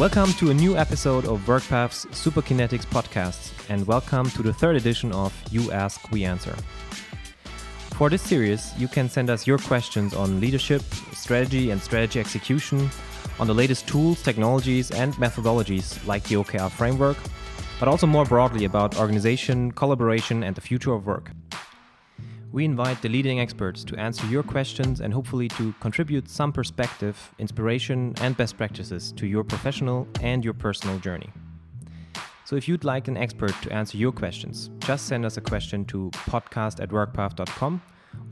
Welcome 0.00 0.32
to 0.38 0.48
a 0.48 0.54
new 0.54 0.78
episode 0.78 1.26
of 1.26 1.40
WorkPath's 1.40 2.06
Superkinetics 2.06 2.86
podcast, 2.86 3.52
and 3.68 3.86
welcome 3.86 4.30
to 4.30 4.42
the 4.42 4.50
third 4.50 4.76
edition 4.76 5.12
of 5.12 5.30
You 5.50 5.70
Ask, 5.72 6.10
We 6.10 6.24
Answer. 6.24 6.56
For 7.98 8.08
this 8.08 8.22
series, 8.22 8.72
you 8.78 8.88
can 8.88 9.10
send 9.10 9.28
us 9.28 9.46
your 9.46 9.58
questions 9.58 10.14
on 10.14 10.40
leadership, 10.40 10.80
strategy, 11.12 11.70
and 11.70 11.82
strategy 11.82 12.18
execution, 12.18 12.88
on 13.38 13.46
the 13.46 13.52
latest 13.52 13.86
tools, 13.86 14.22
technologies, 14.22 14.90
and 14.90 15.12
methodologies 15.16 16.02
like 16.06 16.22
the 16.22 16.36
OKR 16.36 16.70
framework, 16.70 17.18
but 17.78 17.86
also 17.86 18.06
more 18.06 18.24
broadly 18.24 18.64
about 18.64 18.98
organization, 18.98 19.70
collaboration, 19.70 20.42
and 20.42 20.56
the 20.56 20.62
future 20.62 20.94
of 20.94 21.04
work. 21.04 21.30
We 22.52 22.64
invite 22.64 23.00
the 23.00 23.08
leading 23.08 23.38
experts 23.38 23.84
to 23.84 23.96
answer 23.96 24.26
your 24.26 24.42
questions 24.42 25.00
and 25.00 25.14
hopefully 25.14 25.46
to 25.50 25.72
contribute 25.80 26.28
some 26.28 26.52
perspective, 26.52 27.32
inspiration, 27.38 28.12
and 28.20 28.36
best 28.36 28.56
practices 28.56 29.12
to 29.12 29.26
your 29.26 29.44
professional 29.44 30.08
and 30.20 30.44
your 30.44 30.54
personal 30.54 30.98
journey. 30.98 31.30
So 32.44 32.56
if 32.56 32.66
you'd 32.66 32.82
like 32.82 33.06
an 33.06 33.16
expert 33.16 33.54
to 33.62 33.72
answer 33.72 33.96
your 33.96 34.10
questions, 34.10 34.70
just 34.80 35.06
send 35.06 35.24
us 35.24 35.36
a 35.36 35.40
question 35.40 35.84
to 35.86 36.10
podcast 36.12 36.82
at 36.82 36.88
workpath.com 36.88 37.80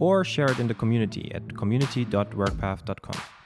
or 0.01 0.25
share 0.25 0.51
it 0.51 0.59
in 0.59 0.67
the 0.67 0.75
community 0.75 1.31
at 1.33 1.57
community.workpath.com. 1.57 3.38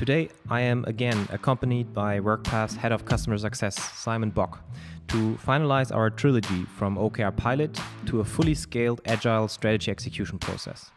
Today, 0.00 0.30
I 0.48 0.62
am 0.62 0.86
again 0.86 1.28
accompanied 1.30 1.92
by 1.92 2.20
WorkPath's 2.20 2.74
Head 2.74 2.90
of 2.90 3.04
Customer 3.04 3.36
Success, 3.36 3.76
Simon 3.98 4.30
Bock, 4.30 4.64
to 5.08 5.38
finalize 5.46 5.94
our 5.94 6.08
trilogy 6.08 6.64
from 6.78 6.96
OKR 6.96 7.36
pilot 7.36 7.78
to 8.06 8.20
a 8.20 8.24
fully 8.24 8.54
scaled 8.54 9.02
agile 9.04 9.46
strategy 9.46 9.90
execution 9.90 10.38
process. 10.38 10.90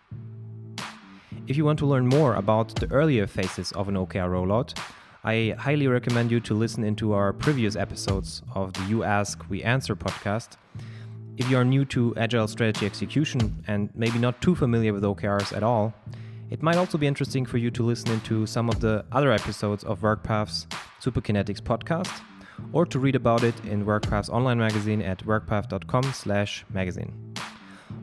If 1.47 1.57
you 1.57 1.65
want 1.65 1.79
to 1.79 1.85
learn 1.85 2.07
more 2.07 2.35
about 2.35 2.75
the 2.75 2.89
earlier 2.93 3.27
phases 3.27 3.73
of 3.73 3.89
an 3.89 3.95
OKR 3.95 4.29
rollout, 4.29 4.79
I 5.25 5.53
highly 5.59 5.87
recommend 5.87 6.31
you 6.31 6.39
to 6.39 6.53
listen 6.53 6.85
into 6.85 7.11
our 7.11 7.33
previous 7.33 7.75
episodes 7.75 8.41
of 8.55 8.71
the 8.71 8.85
You 8.85 9.03
Ask, 9.03 9.43
We 9.49 9.63
Answer 9.63 9.97
podcast. 9.97 10.55
If 11.35 11.49
you 11.49 11.57
are 11.57 11.65
new 11.65 11.83
to 11.87 12.13
agile 12.15 12.47
strategy 12.47 12.85
execution 12.85 13.65
and 13.67 13.89
maybe 13.95 14.17
not 14.17 14.41
too 14.41 14.55
familiar 14.55 14.93
with 14.93 15.03
OKRs 15.03 15.51
at 15.51 15.61
all, 15.61 15.93
it 16.53 16.61
might 16.61 16.77
also 16.77 16.99
be 16.99 17.07
interesting 17.07 17.47
for 17.47 17.57
you 17.57 17.71
to 17.71 17.81
listen 17.81 18.11
into 18.11 18.45
some 18.45 18.69
of 18.69 18.79
the 18.79 19.03
other 19.11 19.31
episodes 19.31 19.83
of 19.83 20.01
WorkPath's 20.01 20.67
Superkinetics 21.01 21.59
podcast 21.59 22.21
or 22.71 22.85
to 22.85 22.99
read 22.99 23.15
about 23.15 23.43
it 23.43 23.55
in 23.65 23.83
WorkPath's 23.83 24.29
online 24.29 24.59
magazine 24.59 25.01
at 25.01 25.25
workpath.com 25.25 26.03
slash 26.13 26.63
magazine. 26.69 27.33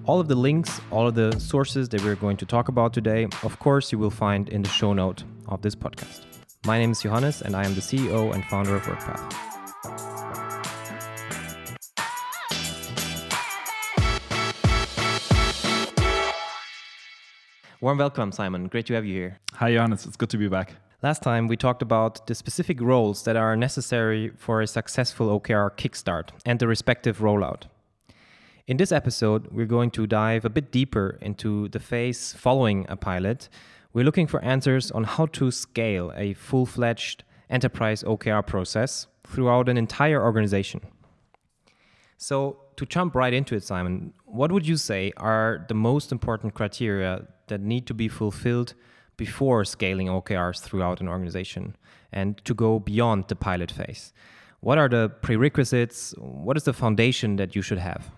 All 0.04 0.18
of 0.18 0.26
the 0.26 0.34
links, 0.34 0.80
all 0.90 1.06
of 1.06 1.14
the 1.14 1.38
sources 1.38 1.88
that 1.90 2.02
we're 2.02 2.16
going 2.16 2.36
to 2.38 2.46
talk 2.46 2.66
about 2.66 2.92
today, 2.92 3.28
of 3.44 3.56
course, 3.60 3.92
you 3.92 3.98
will 3.98 4.10
find 4.10 4.48
in 4.48 4.62
the 4.62 4.68
show 4.68 4.92
note 4.94 5.22
of 5.46 5.62
this 5.62 5.76
podcast. 5.76 6.24
My 6.66 6.76
name 6.76 6.90
is 6.90 7.02
Johannes, 7.02 7.42
and 7.42 7.54
I 7.54 7.64
am 7.64 7.74
the 7.74 7.80
CEO 7.80 8.34
and 8.34 8.44
founder 8.46 8.74
of 8.74 8.82
WorkPath. 8.82 9.49
Warm 17.82 17.96
welcome, 17.96 18.30
Simon. 18.30 18.66
Great 18.66 18.84
to 18.86 18.94
have 18.94 19.06
you 19.06 19.14
here. 19.14 19.38
Hi, 19.54 19.72
Johannes. 19.72 20.04
It's 20.04 20.18
good 20.18 20.28
to 20.30 20.36
be 20.36 20.48
back. 20.48 20.74
Last 21.02 21.22
time 21.22 21.48
we 21.48 21.56
talked 21.56 21.80
about 21.80 22.26
the 22.26 22.34
specific 22.34 22.78
roles 22.78 23.22
that 23.22 23.36
are 23.36 23.56
necessary 23.56 24.32
for 24.36 24.60
a 24.60 24.66
successful 24.66 25.40
OKR 25.40 25.70
kickstart 25.78 26.28
and 26.44 26.58
the 26.58 26.68
respective 26.68 27.20
rollout. 27.20 27.62
In 28.66 28.76
this 28.76 28.92
episode, 28.92 29.48
we're 29.50 29.64
going 29.64 29.90
to 29.92 30.06
dive 30.06 30.44
a 30.44 30.50
bit 30.50 30.70
deeper 30.70 31.16
into 31.22 31.68
the 31.68 31.80
phase 31.80 32.34
following 32.34 32.84
a 32.90 32.98
pilot. 32.98 33.48
We're 33.94 34.04
looking 34.04 34.26
for 34.26 34.44
answers 34.44 34.90
on 34.90 35.04
how 35.04 35.24
to 35.26 35.50
scale 35.50 36.12
a 36.14 36.34
full 36.34 36.66
fledged 36.66 37.24
enterprise 37.48 38.02
OKR 38.02 38.46
process 38.46 39.06
throughout 39.26 39.70
an 39.70 39.78
entire 39.78 40.22
organization. 40.22 40.82
So, 42.18 42.58
to 42.76 42.84
jump 42.84 43.14
right 43.14 43.32
into 43.32 43.54
it, 43.54 43.64
Simon, 43.64 44.12
what 44.26 44.52
would 44.52 44.66
you 44.68 44.76
say 44.76 45.12
are 45.16 45.64
the 45.68 45.74
most 45.74 46.12
important 46.12 46.52
criteria 46.52 47.26
that 47.50 47.60
need 47.60 47.86
to 47.86 47.94
be 47.94 48.08
fulfilled 48.08 48.74
before 49.16 49.64
scaling 49.64 50.08
OKRs 50.08 50.60
throughout 50.60 51.00
an 51.00 51.08
organization 51.08 51.76
and 52.10 52.42
to 52.44 52.54
go 52.54 52.78
beyond 52.78 53.28
the 53.28 53.36
pilot 53.36 53.70
phase? 53.70 54.12
What 54.60 54.78
are 54.78 54.88
the 54.88 55.10
prerequisites? 55.22 56.14
What 56.18 56.56
is 56.56 56.64
the 56.64 56.72
foundation 56.72 57.36
that 57.36 57.54
you 57.54 57.62
should 57.62 57.78
have? 57.78 58.10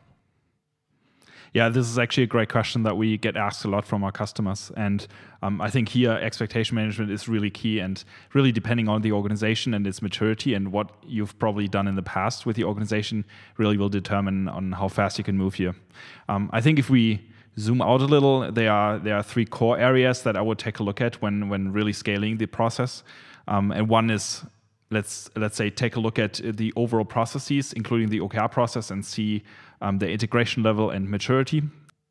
Yeah, 1.55 1.69
this 1.69 1.87
is 1.87 1.99
actually 1.99 2.25
a 2.25 2.29
great 2.29 2.49
question 2.49 2.83
that 2.85 2.97
we 2.97 3.19
get 3.19 3.37
asked 3.37 3.65
a 3.67 3.69
lot 3.69 3.85
from 3.85 4.03
our 4.03 4.11
customers. 4.11 4.73
And 4.75 5.07
um, 5.43 5.61
I 5.61 5.69
think 5.69 5.91
here 5.91 6.13
expectation 6.13 6.77
management 6.77 7.11
is 7.11 7.29
really 7.29 7.51
key 7.51 7.79
and 7.79 8.03
really 8.33 8.53
depending 8.53 8.89
on 8.89 9.03
the 9.03 9.13
organization 9.13 9.75
and 9.75 9.87
its 9.87 10.01
maturity 10.01 10.55
and 10.55 10.73
what 10.73 10.91
you've 11.07 11.39
probably 11.39 11.69
done 11.69 11.87
in 11.87 11.95
the 11.95 12.03
past 12.03 12.47
with 12.47 12.57
the 12.57 12.65
organization 12.65 13.27
really 13.59 13.77
will 13.77 13.91
determine 13.91 14.49
on 14.49 14.73
how 14.73 14.89
fast 14.89 15.19
you 15.19 15.25
can 15.25 15.37
move 15.37 15.55
here. 15.55 15.75
Um, 16.27 16.49
I 16.55 16.63
think 16.63 16.79
if 16.79 16.89
we 16.89 17.21
zoom 17.59 17.83
out 17.83 18.01
a 18.01 18.07
little, 18.07 18.51
there 18.51 18.71
are 18.71 18.99
there 18.99 19.17
are 19.17 19.23
three 19.23 19.45
core 19.45 19.79
areas 19.79 20.23
that 20.23 20.37
I 20.37 20.41
would 20.41 20.59
take 20.59 20.79
a 20.79 20.83
look 20.83 21.01
at 21.01 21.21
when 21.21 21.49
when 21.49 21.73
really 21.73 21.93
scaling 21.93 22.39
the 22.39 22.47
process. 22.47 23.03
Um, 23.49 23.73
and 23.73 23.89
one 23.89 24.11
is 24.11 24.45
let's 24.91 25.31
let's 25.37 25.57
say 25.57 25.71
take 25.71 25.97
a 25.97 26.01
look 26.01 26.19
at 26.19 26.41
the 26.45 26.73
overall 26.77 27.05
processes, 27.05 27.73
including 27.73 28.09
the 28.09 28.21
OKR 28.21 28.51
process, 28.51 28.91
and 28.91 29.05
see 29.05 29.43
um, 29.81 29.99
the 29.99 30.09
integration 30.09 30.63
level 30.63 30.91
and 30.91 31.11
maturity. 31.11 31.63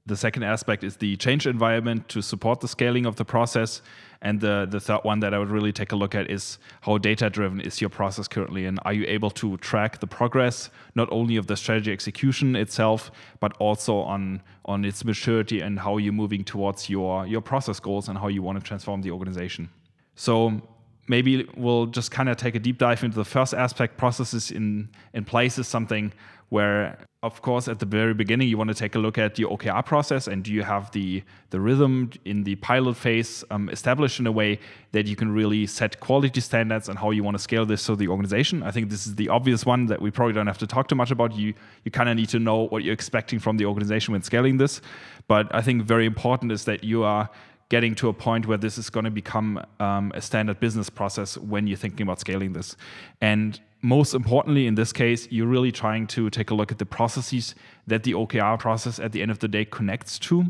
The 0.06 0.18
second 0.18 0.44
aspect 0.44 0.84
is 0.84 0.98
the 0.98 1.16
change 1.18 1.46
environment 1.46 2.10
to 2.10 2.22
support 2.22 2.60
the 2.60 2.68
scaling 2.68 3.06
of 3.06 3.16
the 3.18 3.26
process. 3.26 3.82
And 4.22 4.40
the, 4.40 4.68
the 4.70 4.80
third 4.80 5.00
one 5.04 5.20
that 5.22 5.34
I 5.34 5.40
would 5.40 5.50
really 5.50 5.72
take 5.72 5.92
a 5.92 5.96
look 5.96 6.14
at 6.14 6.30
is 6.30 6.60
how 6.82 7.00
data 7.00 7.30
driven 7.30 7.60
is 7.60 7.82
your 7.82 7.90
process 7.90 8.28
currently? 8.28 8.66
And 8.66 8.80
are 8.86 8.94
you 8.94 9.06
able 9.08 9.32
to 9.32 9.58
track 9.58 10.00
the 10.00 10.06
progress, 10.06 10.70
not 10.94 11.08
only 11.12 11.38
of 11.38 11.48
the 11.48 11.58
strategy 11.58 11.92
execution 11.92 12.56
itself, 12.56 13.12
but 13.40 13.58
also 13.58 13.98
on, 13.98 14.44
on 14.66 14.86
its 14.86 15.04
maturity 15.04 15.62
and 15.62 15.80
how 15.80 15.98
you're 15.98 16.14
moving 16.14 16.44
towards 16.44 16.88
your, 16.90 17.26
your 17.26 17.42
process 17.42 17.80
goals 17.80 18.10
and 18.10 18.18
how 18.18 18.28
you 18.28 18.44
want 18.44 18.60
to 18.60 18.64
transform 18.64 19.02
the 19.02 19.10
organization? 19.10 19.70
So 20.16 20.62
maybe 21.08 21.48
we'll 21.58 21.88
just 21.88 22.12
kind 22.12 22.30
of 22.30 22.38
take 22.38 22.54
a 22.54 22.60
deep 22.60 22.78
dive 22.78 23.04
into 23.04 23.18
the 23.18 23.26
first 23.26 23.56
aspect 23.56 23.98
processes 23.98 24.52
in, 24.52 24.90
in 25.14 25.26
place 25.26 25.58
is 25.58 25.68
something 25.68 26.14
where 26.52 26.98
of 27.24 27.42
course 27.42 27.70
at 27.70 27.80
the 27.80 27.86
very 27.86 28.14
beginning 28.14 28.48
you 28.50 28.58
want 28.58 28.68
to 28.68 28.74
take 28.74 28.94
a 28.96 29.00
look 29.00 29.18
at 29.18 29.40
your 29.40 29.50
okr 29.56 29.86
process 29.86 30.28
and 30.28 30.44
do 30.44 30.52
you 30.52 30.64
have 30.64 30.92
the 30.92 31.24
the 31.52 31.60
rhythm 31.60 32.10
in 32.26 32.44
the 32.44 32.56
pilot 32.56 32.98
phase 32.98 33.44
um, 33.52 33.70
established 33.70 34.20
in 34.20 34.28
a 34.28 34.32
way 34.32 34.60
that 34.92 35.08
you 35.08 35.16
can 35.16 35.32
really 35.32 35.66
set 35.66 36.00
quality 36.02 36.42
standards 36.42 36.90
and 36.90 37.00
how 37.00 37.10
you 37.12 37.24
want 37.24 37.36
to 37.36 37.42
scale 37.42 37.66
this 37.66 37.86
to 37.86 37.96
the 37.96 38.08
organization. 38.08 38.64
I 38.64 38.72
think 38.72 38.90
this 38.90 39.08
is 39.08 39.16
the 39.16 39.30
obvious 39.30 39.66
one 39.66 39.86
that 39.86 40.02
we 40.02 40.12
probably 40.12 40.34
don't 40.34 40.48
have 40.48 40.58
to 40.58 40.68
talk 40.68 40.88
too 40.88 40.96
much 40.96 41.12
about. 41.12 41.34
You 41.36 41.54
you 41.86 41.92
kind 41.92 42.10
of 42.10 42.16
need 42.18 42.30
to 42.30 42.40
know 42.40 42.68
what 42.68 42.84
you're 42.84 42.94
expecting 42.94 43.40
from 43.40 43.58
the 43.58 43.66
organization 43.66 44.12
when 44.12 44.22
scaling 44.22 44.58
this. 44.58 44.82
But 45.28 45.54
i 45.56 45.62
think 45.62 45.84
very 45.84 46.06
important 46.06 46.52
is 46.52 46.66
that 46.66 46.84
you 46.84 47.04
are 47.04 47.30
getting 47.72 47.96
to 47.96 48.10
a 48.10 48.14
point 48.14 48.46
where 48.48 48.58
this 48.58 48.78
is 48.78 48.90
going 48.90 49.06
to 49.06 49.10
become 49.10 49.58
um, 49.80 50.12
a 50.14 50.22
standard 50.22 50.60
business 50.60 50.90
process 50.90 51.38
when 51.38 51.68
you're 51.68 51.78
thinking 51.78 52.02
about 52.02 52.20
scaling 52.20 52.52
this. 52.52 52.76
And 53.22 53.58
most 53.82 54.14
importantly, 54.14 54.68
in 54.68 54.76
this 54.76 54.92
case, 54.92 55.26
you're 55.32 55.48
really 55.48 55.72
trying 55.72 56.06
to 56.08 56.30
take 56.30 56.52
a 56.52 56.54
look 56.54 56.74
at 56.74 56.80
the 56.80 56.86
processes 56.86 57.56
that 57.88 58.04
the 58.04 58.14
OKR 58.14 58.60
process 58.60 59.00
at 59.00 59.14
the 59.14 59.22
end 59.22 59.32
of 59.32 59.40
the 59.40 59.48
day 59.48 59.64
connects 59.64 60.20
to. 60.20 60.48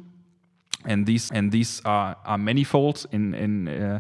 And 0.83 1.05
these 1.05 1.29
and 1.29 1.51
these 1.51 1.79
are, 1.85 2.15
are 2.25 2.39
manifold 2.39 3.05
in 3.11 3.35
in 3.35 3.67
uh, 3.67 3.99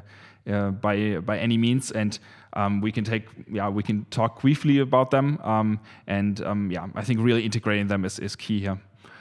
uh, 0.51 0.71
by 0.71 1.19
by 1.19 1.37
any 1.37 1.57
means, 1.57 1.91
and 1.91 2.17
um, 2.53 2.81
we 2.81 2.91
can 2.91 3.03
take 3.03 3.25
yeah 3.51 3.69
we 3.69 3.83
can 3.83 4.05
talk 4.05 4.41
briefly 4.41 4.79
about 4.79 5.11
them. 5.11 5.37
Um, 5.43 5.79
and 6.07 6.41
um, 6.41 6.71
yeah, 6.71 6.87
I 6.95 7.03
think 7.03 7.19
really 7.19 7.45
integrating 7.45 7.87
them 7.87 8.03
is, 8.03 8.17
is 8.17 8.35
key 8.35 8.59
here. 8.61 8.79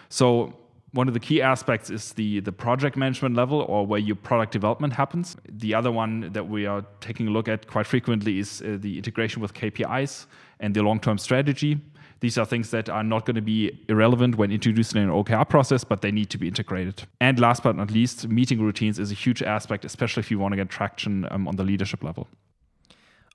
So 0.09 0.55
one 0.93 1.07
of 1.07 1.15
the 1.15 1.21
key 1.21 1.41
aspects 1.41 1.89
is 1.91 2.13
the, 2.15 2.41
the 2.41 2.53
project 2.53 2.97
management 2.97 3.37
level 3.37 3.61
or 3.63 3.87
where 3.87 4.01
your 4.01 4.17
product 4.17 4.53
development 4.53 4.93
happens. 4.93 5.37
The 5.49 5.75
other 5.75 5.93
one 5.93 6.33
that 6.33 6.49
we 6.49 6.67
are 6.67 6.85
taking 7.01 7.29
a 7.29 7.31
look 7.31 7.49
at 7.49 7.69
quite 7.69 7.87
frequently 7.87 8.39
is 8.39 8.61
uh, 8.63 8.77
the 8.81 8.97
integration 8.97 9.41
with 9.41 9.55
KPIs 9.55 10.27
and 10.59 10.75
the 10.75 10.83
long 10.83 10.99
term 10.99 11.19
strategy. 11.19 11.81
These 12.21 12.37
are 12.37 12.45
things 12.45 12.71
that 12.71 12.91
are 12.91 13.05
not 13.05 13.25
going 13.25 13.37
to 13.37 13.43
be 13.43 13.85
irrelevant 13.89 14.37
when 14.37 14.51
introducing 14.51 15.03
an 15.03 15.09
OKR 15.09 15.49
process, 15.49 15.85
but 15.85 16.03
they 16.03 16.11
need 16.11 16.29
to 16.31 16.39
be 16.39 16.49
integrated. 16.49 17.05
And 17.21 17.39
last 17.39 17.63
but 17.63 17.77
not 17.77 17.91
least, 17.91 18.29
meeting 18.29 18.61
routines 18.61 18.99
is 18.99 19.11
a 19.11 19.15
huge 19.15 19.43
aspect, 19.43 19.85
especially 19.87 20.21
if 20.21 20.31
you 20.31 20.39
want 20.39 20.53
to 20.53 20.57
get 20.57 20.69
traction 20.69 21.27
um, 21.31 21.49
on 21.49 21.57
the 21.57 21.65
leadership 21.65 22.03
level. 22.03 22.29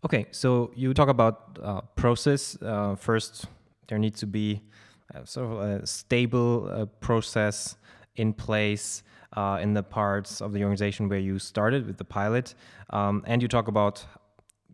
Okay, 0.04 0.28
so 0.30 0.72
you 0.76 0.94
talk 0.94 1.10
about 1.10 1.58
uh, 1.64 1.82
process. 1.96 2.62
Uh, 2.62 2.96
first, 2.96 3.46
there 3.88 3.98
needs 3.98 4.20
to 4.20 4.28
be 4.28 4.62
sort 5.24 5.52
of 5.52 5.60
a 5.60 5.88
stable 5.88 6.70
uh, 6.72 6.86
process 7.00 7.78
in 8.16 8.34
place 8.34 9.04
uh, 9.34 9.60
in 9.62 9.74
the 9.74 9.84
parts 9.84 10.42
of 10.42 10.54
the 10.54 10.62
organization 10.64 11.10
where 11.10 11.20
you 11.20 11.40
started 11.40 11.86
with 11.86 11.98
the 11.98 12.06
pilot. 12.06 12.56
Um, 12.90 13.24
and 13.28 13.42
you 13.42 13.48
talk 13.48 13.68
about 13.68 14.06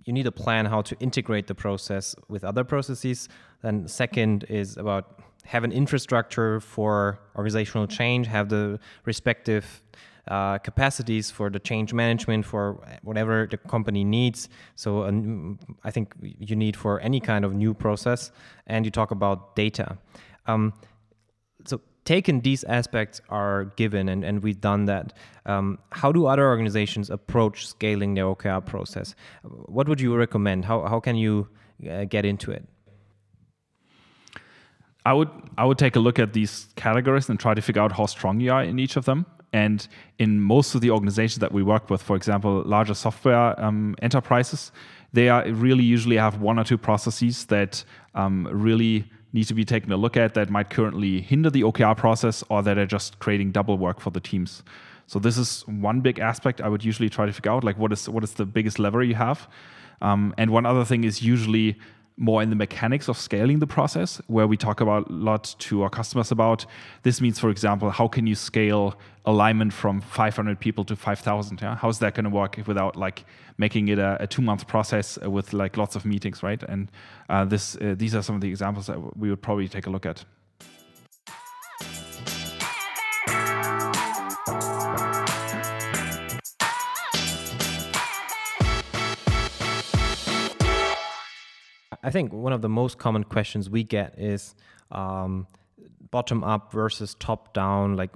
you 0.04 0.14
need 0.14 0.26
a 0.26 0.32
plan 0.32 0.66
how 0.66 0.82
to 0.82 0.96
integrate 1.00 1.48
the 1.48 1.56
process 1.56 2.16
with 2.28 2.44
other 2.44 2.64
processes. 2.64 3.30
Then 3.62 3.88
second 3.88 4.46
is 4.50 4.78
about 4.78 5.20
have 5.46 5.64
an 5.64 5.72
infrastructure 5.72 6.60
for 6.60 7.20
organizational 7.36 7.88
change, 7.88 8.28
have 8.28 8.50
the 8.50 8.80
respective 9.06 9.84
uh, 10.28 10.58
capacities 10.60 11.32
for 11.32 11.50
the 11.50 11.60
change 11.60 11.94
management 11.94 12.46
for 12.46 12.84
whatever 13.04 13.48
the 13.50 13.58
company 13.58 14.04
needs. 14.04 14.50
So 14.76 15.04
um, 15.04 15.60
I 15.84 15.92
think 15.92 16.14
you 16.22 16.56
need 16.56 16.76
for 16.76 17.00
any 17.00 17.20
kind 17.20 17.46
of 17.46 17.54
new 17.54 17.74
process, 17.74 18.32
and 18.68 18.86
you 18.86 18.92
talk 18.92 19.12
about 19.12 19.56
data. 19.56 19.98
Um, 20.48 20.74
so 21.66 21.82
taken 22.04 22.42
these 22.42 22.64
aspects 22.64 23.22
are 23.30 23.66
given 23.76 24.10
and, 24.10 24.26
and 24.26 24.42
we've 24.42 24.60
done 24.60 24.86
that 24.86 25.14
um, 25.46 25.78
how 25.92 26.12
do 26.12 26.26
other 26.26 26.48
organizations 26.48 27.12
approach 27.12 27.68
scaling 27.68 28.16
their 28.16 28.26
okr 28.26 28.66
process 28.66 29.14
what 29.44 29.88
would 29.88 30.02
you 30.02 30.16
recommend 30.16 30.66
how, 30.66 30.82
how 30.88 31.00
can 31.00 31.16
you 31.16 31.48
uh, 31.88 32.04
get 32.06 32.26
into 32.26 32.50
it 32.50 32.68
I 35.06 35.14
would 35.14 35.30
I 35.58 35.66
would 35.66 35.78
take 35.78 35.96
a 35.96 36.00
look 36.00 36.20
at 36.20 36.34
these 36.34 36.68
categories 36.76 37.30
and 37.30 37.40
try 37.40 37.54
to 37.54 37.62
figure 37.62 37.82
out 37.82 37.92
how 37.92 38.06
strong 38.06 38.40
you 38.40 38.52
are 38.52 38.64
in 38.64 38.80
each 38.80 38.96
of 38.98 39.06
them. 39.06 39.26
And 39.54 39.86
in 40.18 40.40
most 40.40 40.76
of 40.76 40.82
the 40.82 40.92
organizations 40.92 41.40
that 41.40 41.52
we 41.52 41.62
work 41.64 41.90
with, 41.90 42.02
for 42.02 42.16
example, 42.16 42.64
larger 42.66 42.94
software 42.94 43.60
um, 43.62 43.96
enterprises, 44.02 44.72
they 45.14 45.28
are 45.30 45.50
really 45.52 45.84
usually 45.84 46.18
have 46.18 46.40
one 46.40 46.58
or 46.58 46.64
two 46.64 46.78
processes 46.78 47.46
that 47.46 47.84
um, 48.16 48.48
really 48.52 49.10
need 49.34 49.46
to 49.46 49.54
be 49.54 49.66
taken 49.66 49.92
a 49.92 49.98
look 49.98 50.18
at 50.18 50.34
that 50.34 50.50
might 50.50 50.70
currently 50.70 51.22
hinder 51.22 51.50
the 51.50 51.64
OKR 51.64 51.96
process 51.96 52.44
or 52.50 52.62
that 52.64 52.78
are 52.78 52.86
just 52.86 53.20
creating 53.20 53.52
double 53.52 53.78
work 53.78 54.00
for 54.00 54.10
the 54.10 54.20
teams. 54.20 54.64
So 55.08 55.20
this 55.20 55.38
is 55.38 55.68
one 55.68 56.02
big 56.02 56.20
aspect 56.20 56.62
I 56.62 56.70
would 56.70 56.86
usually 56.86 57.10
try 57.10 57.26
to 57.26 57.34
figure 57.34 57.52
out, 57.52 57.64
like 57.64 57.78
what 57.78 57.92
is 57.92 58.08
what 58.08 58.24
is 58.24 58.34
the 58.34 58.46
biggest 58.46 58.80
lever 58.80 59.04
you 59.04 59.16
have. 59.16 59.50
Um, 60.02 60.34
and 60.38 60.52
one 60.52 60.66
other 60.66 60.86
thing 60.86 61.04
is 61.04 61.22
usually 61.22 61.78
more 62.18 62.44
in 62.44 62.50
the 62.50 62.56
mechanics 62.56 63.08
of 63.08 63.18
scaling 63.18 63.60
the 63.60 63.68
process, 63.68 64.22
where 64.28 64.48
we 64.48 64.58
talk 64.58 64.82
about 64.82 65.10
a 65.10 65.14
lot 65.14 65.56
to 65.60 65.82
our 65.82 65.90
customers 65.90 66.32
about. 66.32 66.66
This 67.04 67.20
means, 67.22 67.40
for 67.40 67.50
example, 67.50 67.90
how 67.90 68.08
can 68.08 68.28
you 68.28 68.36
scale 68.36 68.96
alignment 69.26 69.74
from 69.74 70.02
500 70.02 70.60
people 70.60 70.84
to 70.86 70.96
5,000? 70.96 71.62
Yeah? 71.62 71.76
How's 71.76 72.00
that 72.00 72.14
going 72.14 72.26
to 72.26 72.30
work 72.30 72.60
without 72.68 72.96
like 72.96 73.26
making 73.58 73.88
it 73.88 74.00
a, 74.00 74.18
a 74.20 74.28
two-month 74.28 74.68
process 74.68 75.18
with 75.20 75.54
like 75.54 75.78
lots 75.78 75.96
of 75.96 76.06
meetings, 76.06 76.44
right? 76.44 76.62
And 76.64 76.92
uh, 77.30 77.46
this, 77.46 77.76
uh, 77.78 77.96
these 77.98 78.14
are 78.16 78.22
some 78.22 78.36
of 78.36 78.42
the 78.42 78.50
examples 78.50 78.88
that 78.88 79.18
we 79.18 79.30
would 79.30 79.42
probably 79.42 79.68
take 79.68 79.88
a 79.88 79.90
look 79.90 80.06
at. 80.06 80.26
I 92.04 92.10
think 92.10 92.34
one 92.34 92.54
of 92.54 92.62
the 92.62 92.70
most 92.70 92.98
common 92.98 93.24
questions 93.24 93.70
we 93.70 93.84
get 93.84 94.18
is 94.18 94.56
um, 94.92 95.48
bottom 96.10 96.44
up 96.44 96.72
versus 96.72 97.16
top 97.16 97.54
down. 97.54 97.96
Like, 97.96 98.12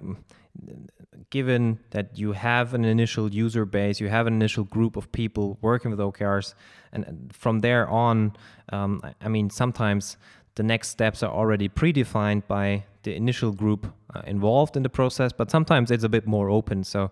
given 1.29 1.79
that 1.91 2.17
you 2.17 2.31
have 2.31 2.73
an 2.73 2.85
initial 2.85 3.33
user 3.33 3.65
base, 3.65 3.99
you 3.99 4.09
have 4.09 4.27
an 4.27 4.33
initial 4.33 4.63
group 4.63 4.95
of 4.95 5.11
people 5.11 5.57
working 5.61 5.91
with 5.91 5.99
OKRs, 5.99 6.53
and 6.91 7.31
from 7.33 7.59
there 7.59 7.87
on, 7.89 8.35
um, 8.69 9.01
I 9.21 9.27
mean, 9.27 9.49
sometimes 9.49 10.17
the 10.55 10.63
next 10.63 10.89
steps 10.89 11.21
are 11.21 11.31
already 11.31 11.69
predefined 11.69 12.47
by 12.47 12.85
the 13.03 13.15
initial 13.15 13.51
group 13.51 13.93
uh, 14.15 14.21
involved 14.25 14.75
in 14.75 14.83
the 14.83 14.89
process, 14.89 15.31
but 15.31 15.51
sometimes 15.51 15.91
it's 15.91 16.03
a 16.03 16.09
bit 16.09 16.25
more 16.25 16.49
open. 16.49 16.83
So, 16.83 17.11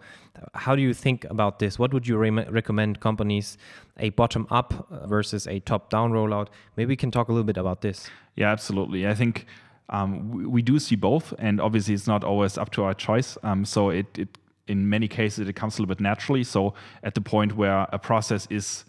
how 0.54 0.76
do 0.76 0.82
you 0.82 0.94
think 0.94 1.26
about 1.26 1.60
this? 1.60 1.78
What 1.78 1.94
would 1.94 2.08
you 2.08 2.18
re 2.18 2.30
recommend 2.30 3.00
companies 3.00 3.58
a 3.98 4.10
bottom 4.10 4.48
up 4.50 4.88
uh, 4.90 5.08
versus 5.08 5.48
a 5.48 5.60
top 5.60 5.90
down 5.90 6.12
rollout? 6.12 6.48
Maybe 6.78 6.90
we 6.90 6.96
can 6.96 7.12
talk 7.12 7.30
a 7.30 7.32
little 7.32 7.46
bit 7.46 7.58
about 7.58 7.82
this. 7.82 8.10
Yeah, 8.36 8.52
absolutely. 8.52 9.08
I 9.08 9.14
think 9.14 9.46
um, 9.90 10.32
we, 10.32 10.46
we, 10.46 10.62
do 10.62 10.80
see 10.80 10.96
both, 10.96 11.34
and 11.38 11.62
obviously 11.62 11.94
it's 11.94 12.08
not 12.08 12.24
always 12.24 12.58
up 12.58 12.72
to 12.72 12.84
our 12.84 12.94
choice. 12.94 13.38
Um, 13.44 13.64
so 13.66 13.90
it, 13.90 14.18
it 14.18 14.38
in 14.68 14.90
many 14.90 15.08
cases 15.08 15.48
it 15.48 15.54
comes 15.54 15.78
a 15.78 15.82
little 15.82 15.94
bit 15.94 16.02
naturally. 16.02 16.44
So 16.44 16.74
at 17.04 17.14
the 17.14 17.22
point 17.22 17.56
where 17.56 17.88
a 17.92 18.00
process 18.00 18.48
is 18.50 18.86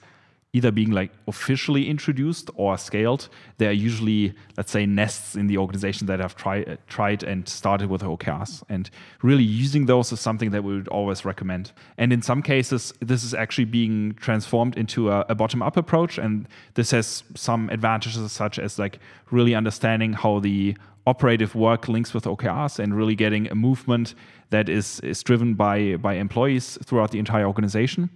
either 0.55 0.71
being 0.71 0.93
like 0.93 1.11
officially 1.27 1.91
introduced 1.91 2.49
or 2.55 2.79
scaled. 2.79 3.29
There 3.59 3.69
are 3.69 3.73
usually, 3.73 4.33
let's 4.57 4.71
say, 4.71 4.87
nests 4.87 5.35
in 5.35 5.49
the 5.49 5.59
organization 5.59 6.07
that 6.07 6.21
have 6.21 6.37
tried 6.37 6.69
uh, 6.69 6.77
tried 6.87 7.23
and 7.25 7.47
started 7.47 7.91
with 7.91 8.03
OKRs. 8.03 8.63
And 8.69 8.89
really 9.21 9.43
using 9.43 9.87
those 9.87 10.13
is 10.13 10.21
something 10.21 10.53
that 10.53 10.63
we 10.63 10.77
would 10.77 10.89
always 10.89 11.25
recommend. 11.25 11.73
And 11.99 12.13
in 12.13 12.23
some 12.23 12.41
cases, 12.41 12.95
this 13.01 13.25
is 13.25 13.35
actually 13.35 13.67
being 13.67 14.15
transformed 14.15 14.79
into 14.79 15.11
a, 15.11 15.27
a 15.29 15.35
bottom-up 15.35 15.77
approach. 15.77 16.19
And 16.19 16.47
this 16.75 16.93
has 16.93 17.25
some 17.35 17.69
advantages 17.71 18.31
such 18.33 18.59
as 18.59 18.79
like 18.79 19.01
really 19.33 19.55
understanding 19.57 20.13
how 20.13 20.39
the 20.39 20.77
operative 21.07 21.55
work 21.55 21.89
links 21.89 22.15
with 22.15 22.25
OKRs 22.25 22.79
and 22.79 22.97
really 22.97 23.15
getting 23.17 23.51
a 23.51 23.55
movement 23.55 24.15
that 24.51 24.69
is, 24.69 25.01
is 25.01 25.23
driven 25.23 25.55
by, 25.55 25.97
by 25.97 26.15
employees 26.15 26.79
throughout 26.85 27.11
the 27.11 27.19
entire 27.19 27.45
organization. 27.45 28.09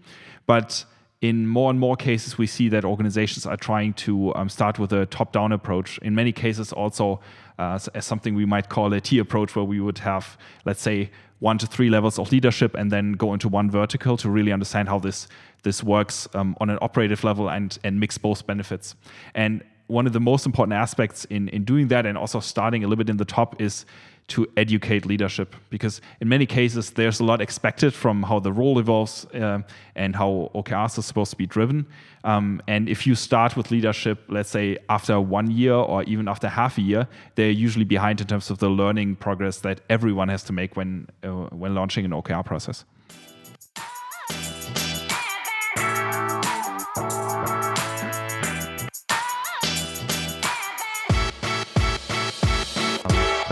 But 0.46 0.84
in 1.20 1.48
more 1.48 1.70
and 1.70 1.80
more 1.80 1.96
cases, 1.96 2.38
we 2.38 2.46
see 2.46 2.68
that 2.68 2.84
organizations 2.84 3.44
are 3.44 3.56
trying 3.56 3.92
to 3.94 4.32
um, 4.36 4.48
start 4.48 4.78
with 4.78 4.92
a 4.92 5.06
top 5.06 5.32
down 5.32 5.50
approach. 5.50 5.98
In 5.98 6.14
many 6.14 6.30
cases, 6.30 6.72
also 6.72 7.20
uh, 7.58 7.78
as 7.94 8.04
something 8.06 8.36
we 8.36 8.44
might 8.44 8.68
call 8.68 8.92
a 8.92 9.00
T 9.00 9.18
approach, 9.18 9.56
where 9.56 9.64
we 9.64 9.80
would 9.80 9.98
have, 9.98 10.38
let's 10.64 10.80
say, 10.80 11.10
one 11.40 11.58
to 11.58 11.66
three 11.66 11.90
levels 11.90 12.18
of 12.18 12.30
leadership 12.30 12.74
and 12.74 12.90
then 12.90 13.12
go 13.12 13.32
into 13.32 13.48
one 13.48 13.70
vertical 13.70 14.16
to 14.16 14.30
really 14.30 14.52
understand 14.52 14.88
how 14.88 14.98
this, 14.98 15.28
this 15.62 15.82
works 15.82 16.28
um, 16.34 16.56
on 16.60 16.70
an 16.70 16.78
operative 16.82 17.24
level 17.24 17.48
and, 17.48 17.78
and 17.84 17.98
mix 17.98 18.18
both 18.18 18.46
benefits. 18.46 18.94
And 19.34 19.64
one 19.88 20.06
of 20.06 20.12
the 20.12 20.20
most 20.20 20.46
important 20.46 20.74
aspects 20.74 21.24
in, 21.26 21.48
in 21.48 21.64
doing 21.64 21.88
that 21.88 22.06
and 22.06 22.18
also 22.18 22.40
starting 22.40 22.84
a 22.84 22.88
little 22.88 23.02
bit 23.04 23.10
in 23.10 23.16
the 23.16 23.24
top 23.24 23.60
is 23.60 23.86
to 24.28 24.46
educate 24.56 25.06
leadership 25.06 25.56
because 25.70 26.00
in 26.20 26.28
many 26.28 26.44
cases 26.44 26.90
there's 26.90 27.18
a 27.18 27.24
lot 27.24 27.40
expected 27.40 27.94
from 27.94 28.22
how 28.22 28.38
the 28.38 28.52
role 28.52 28.78
evolves 28.78 29.24
uh, 29.34 29.60
and 29.96 30.14
how 30.14 30.50
OKRs 30.54 30.98
are 30.98 31.02
supposed 31.02 31.30
to 31.30 31.36
be 31.36 31.46
driven. 31.46 31.86
Um, 32.24 32.60
and 32.68 32.88
if 32.88 33.06
you 33.06 33.14
start 33.14 33.56
with 33.56 33.70
leadership, 33.70 34.22
let's 34.28 34.50
say 34.50 34.76
after 34.90 35.18
one 35.18 35.50
year 35.50 35.74
or 35.74 36.02
even 36.04 36.28
after 36.28 36.48
half 36.48 36.76
a 36.76 36.82
year, 36.82 37.08
they're 37.36 37.50
usually 37.50 37.86
behind 37.86 38.20
in 38.20 38.26
terms 38.26 38.50
of 38.50 38.58
the 38.58 38.68
learning 38.68 39.16
progress 39.16 39.60
that 39.60 39.80
everyone 39.88 40.28
has 40.28 40.42
to 40.44 40.52
make 40.52 40.76
when 40.76 41.08
uh, 41.24 41.28
when 41.50 41.74
launching 41.74 42.04
an 42.04 42.10
OKR 42.10 42.44
process. 42.44 42.84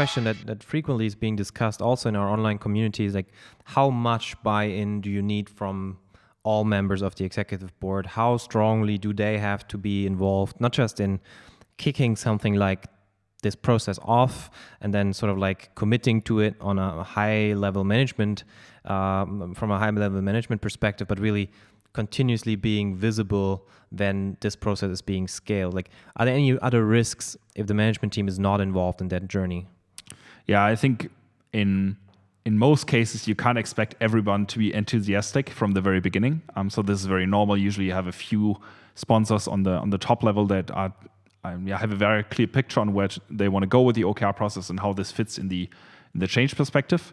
Question 0.06 0.22
that, 0.22 0.46
that 0.46 0.62
frequently 0.62 1.04
is 1.04 1.16
being 1.16 1.34
discussed 1.34 1.82
also 1.82 2.08
in 2.08 2.14
our 2.14 2.28
online 2.28 2.58
community 2.58 3.04
is 3.04 3.14
like 3.14 3.26
how 3.64 3.90
much 3.90 4.40
buy-in 4.44 5.00
do 5.00 5.10
you 5.10 5.20
need 5.20 5.50
from 5.50 5.98
all 6.44 6.62
members 6.62 7.02
of 7.02 7.16
the 7.16 7.24
executive 7.24 7.72
board? 7.80 8.06
How 8.06 8.36
strongly 8.36 8.98
do 8.98 9.12
they 9.12 9.36
have 9.38 9.66
to 9.66 9.76
be 9.76 10.06
involved 10.06 10.60
not 10.60 10.72
just 10.72 11.00
in 11.00 11.18
kicking 11.76 12.14
something 12.14 12.54
like 12.54 12.86
this 13.42 13.56
process 13.56 13.98
off 14.04 14.48
and 14.80 14.94
then 14.94 15.12
sort 15.12 15.30
of 15.32 15.38
like 15.38 15.74
committing 15.74 16.22
to 16.22 16.38
it 16.38 16.54
on 16.60 16.78
a 16.78 17.02
high 17.02 17.52
level 17.54 17.82
management 17.82 18.44
um, 18.84 19.54
from 19.54 19.72
a 19.72 19.78
high 19.78 19.90
level 19.90 20.22
management 20.22 20.62
perspective 20.62 21.08
but 21.08 21.18
really 21.18 21.50
continuously 21.94 22.54
being 22.54 22.94
visible 22.94 23.66
when 23.90 24.36
this 24.40 24.54
process 24.54 24.90
is 24.90 25.02
being 25.02 25.26
scaled? 25.26 25.74
Like 25.74 25.90
are 26.14 26.26
there 26.26 26.34
any 26.34 26.56
other 26.60 26.84
risks 26.86 27.36
if 27.56 27.66
the 27.66 27.74
management 27.74 28.12
team 28.12 28.28
is 28.28 28.38
not 28.38 28.60
involved 28.60 29.00
in 29.00 29.08
that 29.08 29.26
journey 29.26 29.66
yeah, 30.46 30.64
I 30.64 30.76
think 30.76 31.10
in 31.52 31.96
in 32.44 32.58
most 32.58 32.86
cases 32.86 33.26
you 33.26 33.34
can't 33.34 33.58
expect 33.58 33.96
everyone 34.00 34.46
to 34.46 34.58
be 34.58 34.72
enthusiastic 34.72 35.50
from 35.50 35.72
the 35.72 35.80
very 35.80 36.00
beginning. 36.00 36.42
Um, 36.54 36.70
so 36.70 36.80
this 36.82 37.00
is 37.00 37.06
very 37.06 37.26
normal. 37.26 37.56
Usually, 37.56 37.86
you 37.86 37.92
have 37.92 38.06
a 38.06 38.12
few 38.12 38.56
sponsors 38.94 39.48
on 39.48 39.64
the 39.64 39.72
on 39.72 39.90
the 39.90 39.98
top 39.98 40.22
level 40.22 40.46
that 40.46 40.70
are 40.70 40.92
um, 41.44 41.66
yeah, 41.66 41.78
have 41.78 41.92
a 41.92 41.96
very 41.96 42.24
clear 42.24 42.46
picture 42.46 42.80
on 42.80 42.92
where 42.92 43.08
they 43.30 43.48
want 43.48 43.62
to 43.62 43.68
go 43.68 43.82
with 43.82 43.96
the 43.96 44.02
OKR 44.02 44.34
process 44.34 44.70
and 44.70 44.80
how 44.80 44.92
this 44.92 45.12
fits 45.12 45.38
in 45.38 45.48
the 45.48 45.68
in 46.14 46.20
the 46.20 46.26
change 46.26 46.56
perspective. 46.56 47.12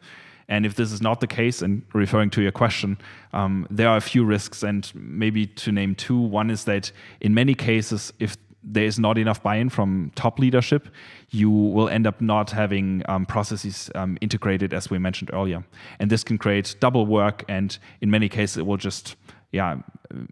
And 0.50 0.66
if 0.66 0.76
this 0.76 0.92
is 0.92 1.02
not 1.02 1.22
the 1.22 1.28
case, 1.28 1.62
and 1.62 1.84
referring 1.94 2.30
to 2.32 2.42
your 2.42 2.52
question, 2.52 2.98
um, 3.32 3.66
there 3.70 3.88
are 3.88 3.98
a 3.98 4.02
few 4.02 4.26
risks, 4.26 4.62
and 4.62 4.92
maybe 4.94 5.48
to 5.48 5.72
name 5.72 5.96
two. 5.96 6.20
One 6.20 6.50
is 6.50 6.66
that 6.66 6.92
in 7.22 7.34
many 7.34 7.56
cases, 7.56 8.12
if 8.20 8.36
there 8.64 8.86
is 8.86 8.98
not 8.98 9.18
enough 9.18 9.44
buy-in 9.44 9.70
from 9.70 10.12
top 10.16 10.40
leadership, 10.40 10.88
you 11.30 11.50
will 11.50 11.90
end 11.90 12.08
up 12.08 12.22
not 12.22 12.52
having 12.52 13.04
um, 13.08 13.26
processes 13.26 13.90
um, 13.96 14.18
integrated 14.22 14.74
as 14.74 14.90
we 14.90 14.98
mentioned 14.98 15.30
earlier, 15.34 15.64
and 16.00 16.10
this 16.10 16.24
can 16.24 16.38
create 16.38 16.76
double 16.80 17.06
work, 17.06 17.44
and 17.48 17.78
in 18.02 18.10
many 18.10 18.30
cases 18.30 18.58
it 18.58 18.66
will 18.66 18.78
just 18.78 19.16
yeah 19.52 19.78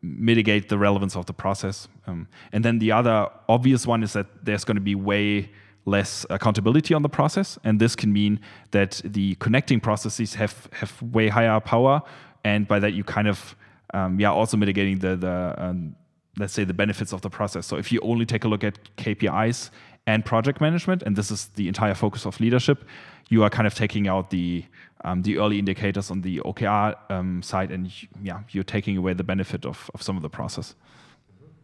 mitigate 0.02 0.70
the 0.70 0.78
relevance 0.78 1.16
of 1.16 1.26
the 1.26 1.34
process. 1.34 1.88
Um, 2.08 2.28
and 2.52 2.64
then 2.64 2.80
the 2.80 2.92
other 2.92 3.30
obvious 3.50 3.86
one 3.86 4.04
is 4.04 4.14
that 4.14 4.28
there's 4.44 4.64
going 4.64 4.76
to 4.76 4.82
be 4.82 4.96
way 4.96 5.50
less 5.86 6.26
accountability 6.30 6.94
on 6.94 7.02
the 7.02 7.10
process, 7.10 7.58
and 7.64 7.80
this 7.80 7.96
can 7.96 8.14
mean 8.14 8.40
that 8.72 9.02
the 9.04 9.36
connecting 9.36 9.80
processes 9.80 10.36
have 10.36 10.70
have 10.74 11.02
way 11.02 11.28
higher 11.28 11.60
power, 11.60 12.02
and 12.44 12.68
by 12.68 12.80
that 12.80 12.94
you 12.94 13.04
kind 13.04 13.28
of 13.28 13.56
um, 13.94 14.20
yeah 14.20 14.32
also 14.32 14.58
mitigating 14.58 15.00
the 15.00 15.16
the 15.16 15.56
um, 15.58 15.96
let's 16.42 16.54
say 16.54 16.64
the 16.64 16.74
benefits 16.74 17.14
of 17.14 17.22
the 17.22 17.30
process. 17.30 17.66
So 17.66 17.78
if 17.78 17.92
you 17.92 18.00
only 18.02 18.26
take 18.26 18.44
a 18.44 18.48
look 18.48 18.64
at 18.64 18.78
KPIs 18.98 19.70
and 20.08 20.26
project 20.26 20.60
management, 20.60 21.04
and 21.04 21.16
this 21.16 21.32
is 21.32 21.48
the 21.56 21.68
entire 21.68 21.94
focus 21.94 22.26
of 22.26 22.40
leadership, 22.40 22.84
you 23.30 23.44
are 23.44 23.50
kind 23.50 23.68
of 23.68 23.74
taking 23.74 24.08
out 24.08 24.30
the 24.30 24.66
um, 25.04 25.24
the 25.24 25.38
early 25.38 25.58
indicators 25.58 26.12
on 26.12 26.22
the 26.22 26.40
OKR 26.40 26.96
um, 27.10 27.42
side, 27.42 27.72
and 27.72 27.92
yeah, 28.22 28.42
you're 28.50 28.64
taking 28.64 28.98
away 28.98 29.14
the 29.14 29.24
benefit 29.24 29.66
of, 29.66 29.90
of 29.96 30.02
some 30.02 30.16
of 30.16 30.22
the 30.22 30.30
process. 30.30 30.76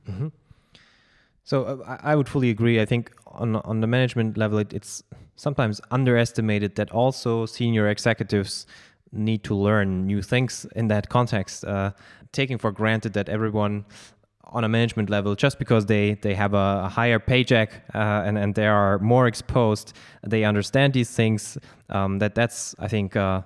Mm-hmm. 0.10 0.29
So 1.43 1.63
uh, 1.63 1.98
I 2.01 2.15
would 2.15 2.27
fully 2.27 2.50
agree. 2.50 2.81
I 2.81 2.86
think 2.86 3.12
on 3.27 3.57
on 3.57 3.81
the 3.81 3.88
management 3.88 4.38
level, 4.38 4.57
it, 4.60 4.74
it's 4.74 5.03
sometimes 5.36 5.81
underestimated 5.91 6.75
that 6.75 6.89
also 6.91 7.46
senior 7.46 7.88
executives 7.89 8.65
need 9.12 9.43
to 9.43 9.55
learn 9.55 10.05
new 10.05 10.22
things 10.22 10.65
in 10.75 10.88
that 10.88 11.10
context. 11.10 11.63
Uh, 11.63 11.91
taking 12.31 12.57
for 12.57 12.72
granted 12.72 13.13
that 13.13 13.29
everyone 13.29 13.86
on 14.51 14.63
a 14.63 14.70
management 14.70 15.10
level, 15.10 15.36
just 15.36 15.60
because 15.60 15.86
they, 15.86 16.16
they 16.16 16.34
have 16.34 16.54
a, 16.54 16.84
a 16.86 16.89
higher 16.89 17.20
paycheck 17.20 17.84
uh, 17.94 18.24
and, 18.25 18.38
and 18.38 18.56
they 18.56 18.68
are 18.68 19.00
more 19.00 19.27
exposed, 19.27 19.94
they 20.25 20.44
understand 20.44 20.94
these 20.94 21.12
things. 21.12 21.58
Um, 21.89 22.20
that 22.20 22.36
that's 22.36 22.75
I 22.80 22.88
think 22.88 23.16
uh, 23.16 23.42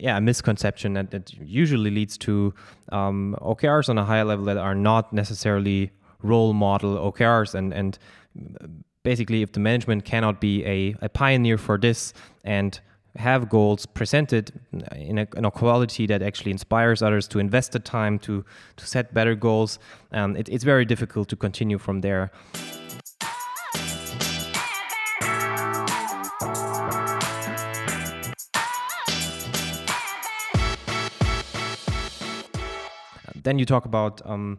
yeah 0.00 0.16
a 0.16 0.20
misconception 0.20 0.94
that, 0.94 1.10
that 1.10 1.32
usually 1.34 1.90
leads 1.90 2.18
to 2.18 2.54
um, 2.92 3.36
OKRs 3.40 3.88
on 3.88 3.98
a 3.98 4.04
higher 4.04 4.24
level 4.24 4.44
that 4.46 4.56
are 4.56 4.74
not 4.74 5.12
necessarily 5.12 5.90
role 6.22 6.52
model 6.52 6.96
OKRs 7.12 7.54
and 7.54 7.72
and 7.72 7.98
basically 9.02 9.42
if 9.42 9.52
the 9.52 9.60
management 9.60 10.04
cannot 10.04 10.40
be 10.40 10.64
a, 10.64 10.94
a 11.00 11.08
pioneer 11.08 11.56
for 11.56 11.78
this 11.78 12.12
and 12.42 12.80
have 13.18 13.48
goals 13.48 13.86
presented 13.86 14.52
in 14.72 15.18
a, 15.18 15.26
in 15.36 15.44
a, 15.44 15.50
quality 15.50 16.06
that 16.06 16.22
actually 16.22 16.50
inspires 16.50 17.02
others 17.02 17.26
to 17.28 17.38
invest 17.38 17.72
the 17.72 17.78
time 17.78 18.18
to 18.20 18.44
to 18.76 18.86
set 18.86 19.14
better 19.14 19.34
goals. 19.34 19.78
Um, 20.12 20.36
it, 20.36 20.48
it's 20.48 20.64
very 20.64 20.84
difficult 20.84 21.28
to 21.28 21.36
continue 21.36 21.78
from 21.78 22.00
there. 22.00 22.30
Then 33.46 33.60
you 33.60 33.64
talk 33.64 33.84
about 33.84 34.20
um, 34.24 34.58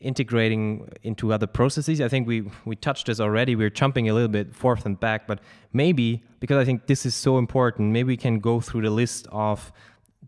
integrating 0.00 0.88
into 1.02 1.32
other 1.32 1.46
processes. 1.46 2.00
I 2.00 2.08
think 2.08 2.26
we 2.26 2.50
we 2.64 2.76
touched 2.76 3.06
this 3.06 3.20
already. 3.20 3.56
We're 3.56 3.70
jumping 3.70 4.08
a 4.08 4.14
little 4.14 4.28
bit 4.28 4.54
forth 4.54 4.86
and 4.86 4.98
back, 4.98 5.26
but 5.26 5.40
maybe 5.72 6.22
because 6.40 6.58
I 6.58 6.64
think 6.64 6.86
this 6.86 7.06
is 7.06 7.14
so 7.14 7.38
important, 7.38 7.92
maybe 7.92 8.08
we 8.08 8.16
can 8.16 8.38
go 8.40 8.60
through 8.60 8.82
the 8.82 8.90
list 8.90 9.26
of 9.32 9.72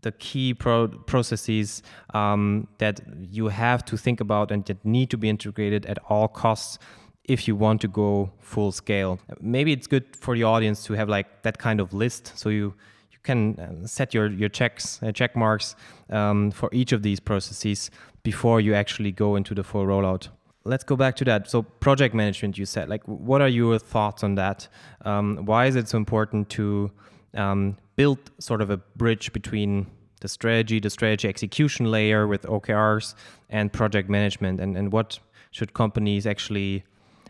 the 0.01 0.11
key 0.13 0.53
pro- 0.53 0.87
processes 0.87 1.83
um, 2.13 2.67
that 2.77 3.01
you 3.19 3.47
have 3.49 3.83
to 3.85 3.97
think 3.97 4.21
about 4.21 4.51
and 4.51 4.65
that 4.65 4.83
need 4.85 5.09
to 5.09 5.17
be 5.17 5.29
integrated 5.29 5.85
at 5.85 5.99
all 6.09 6.27
costs 6.27 6.79
if 7.25 7.47
you 7.47 7.55
want 7.55 7.81
to 7.81 7.87
go 7.87 8.31
full 8.39 8.71
scale. 8.71 9.19
Maybe 9.39 9.71
it's 9.71 9.87
good 9.87 10.15
for 10.15 10.35
the 10.35 10.43
audience 10.43 10.83
to 10.85 10.93
have 10.93 11.09
like 11.09 11.43
that 11.43 11.59
kind 11.59 11.79
of 11.79 11.93
list, 11.93 12.33
so 12.35 12.49
you 12.49 12.73
you 13.11 13.19
can 13.21 13.59
uh, 13.59 13.87
set 13.87 14.13
your 14.13 14.27
your 14.27 14.49
checks 14.49 14.99
uh, 15.03 15.11
check 15.11 15.35
marks 15.35 15.75
um, 16.09 16.51
for 16.51 16.69
each 16.71 16.91
of 16.91 17.03
these 17.03 17.19
processes 17.19 17.91
before 18.23 18.61
you 18.61 18.73
actually 18.73 19.11
go 19.11 19.35
into 19.35 19.53
the 19.53 19.63
full 19.63 19.85
rollout. 19.85 20.29
Let's 20.65 20.83
go 20.83 20.95
back 20.95 21.15
to 21.17 21.25
that. 21.25 21.49
So, 21.49 21.63
project 21.63 22.13
management, 22.13 22.57
you 22.57 22.65
said, 22.65 22.89
like, 22.89 23.03
what 23.05 23.41
are 23.41 23.47
your 23.47 23.79
thoughts 23.79 24.23
on 24.23 24.35
that? 24.35 24.67
Um, 25.05 25.45
why 25.45 25.65
is 25.67 25.75
it 25.75 25.87
so 25.87 25.97
important 25.97 26.49
to 26.49 26.91
um, 27.33 27.77
build 27.95 28.19
sort 28.39 28.61
of 28.61 28.69
a 28.69 28.77
bridge 28.77 29.31
between 29.31 29.87
the 30.21 30.27
strategy, 30.27 30.79
the 30.79 30.89
strategy 30.89 31.27
execution 31.27 31.89
layer 31.89 32.27
with 32.27 32.43
OKRs 32.43 33.15
and 33.49 33.71
project 33.71 34.09
management? 34.09 34.59
And, 34.59 34.77
and 34.77 34.91
what 34.91 35.19
should 35.51 35.73
companies 35.73 36.27
actually 36.27 36.83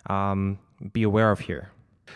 um, 0.09 0.57
be 0.91 1.03
aware 1.03 1.31
of 1.31 1.41
here? 1.41 1.71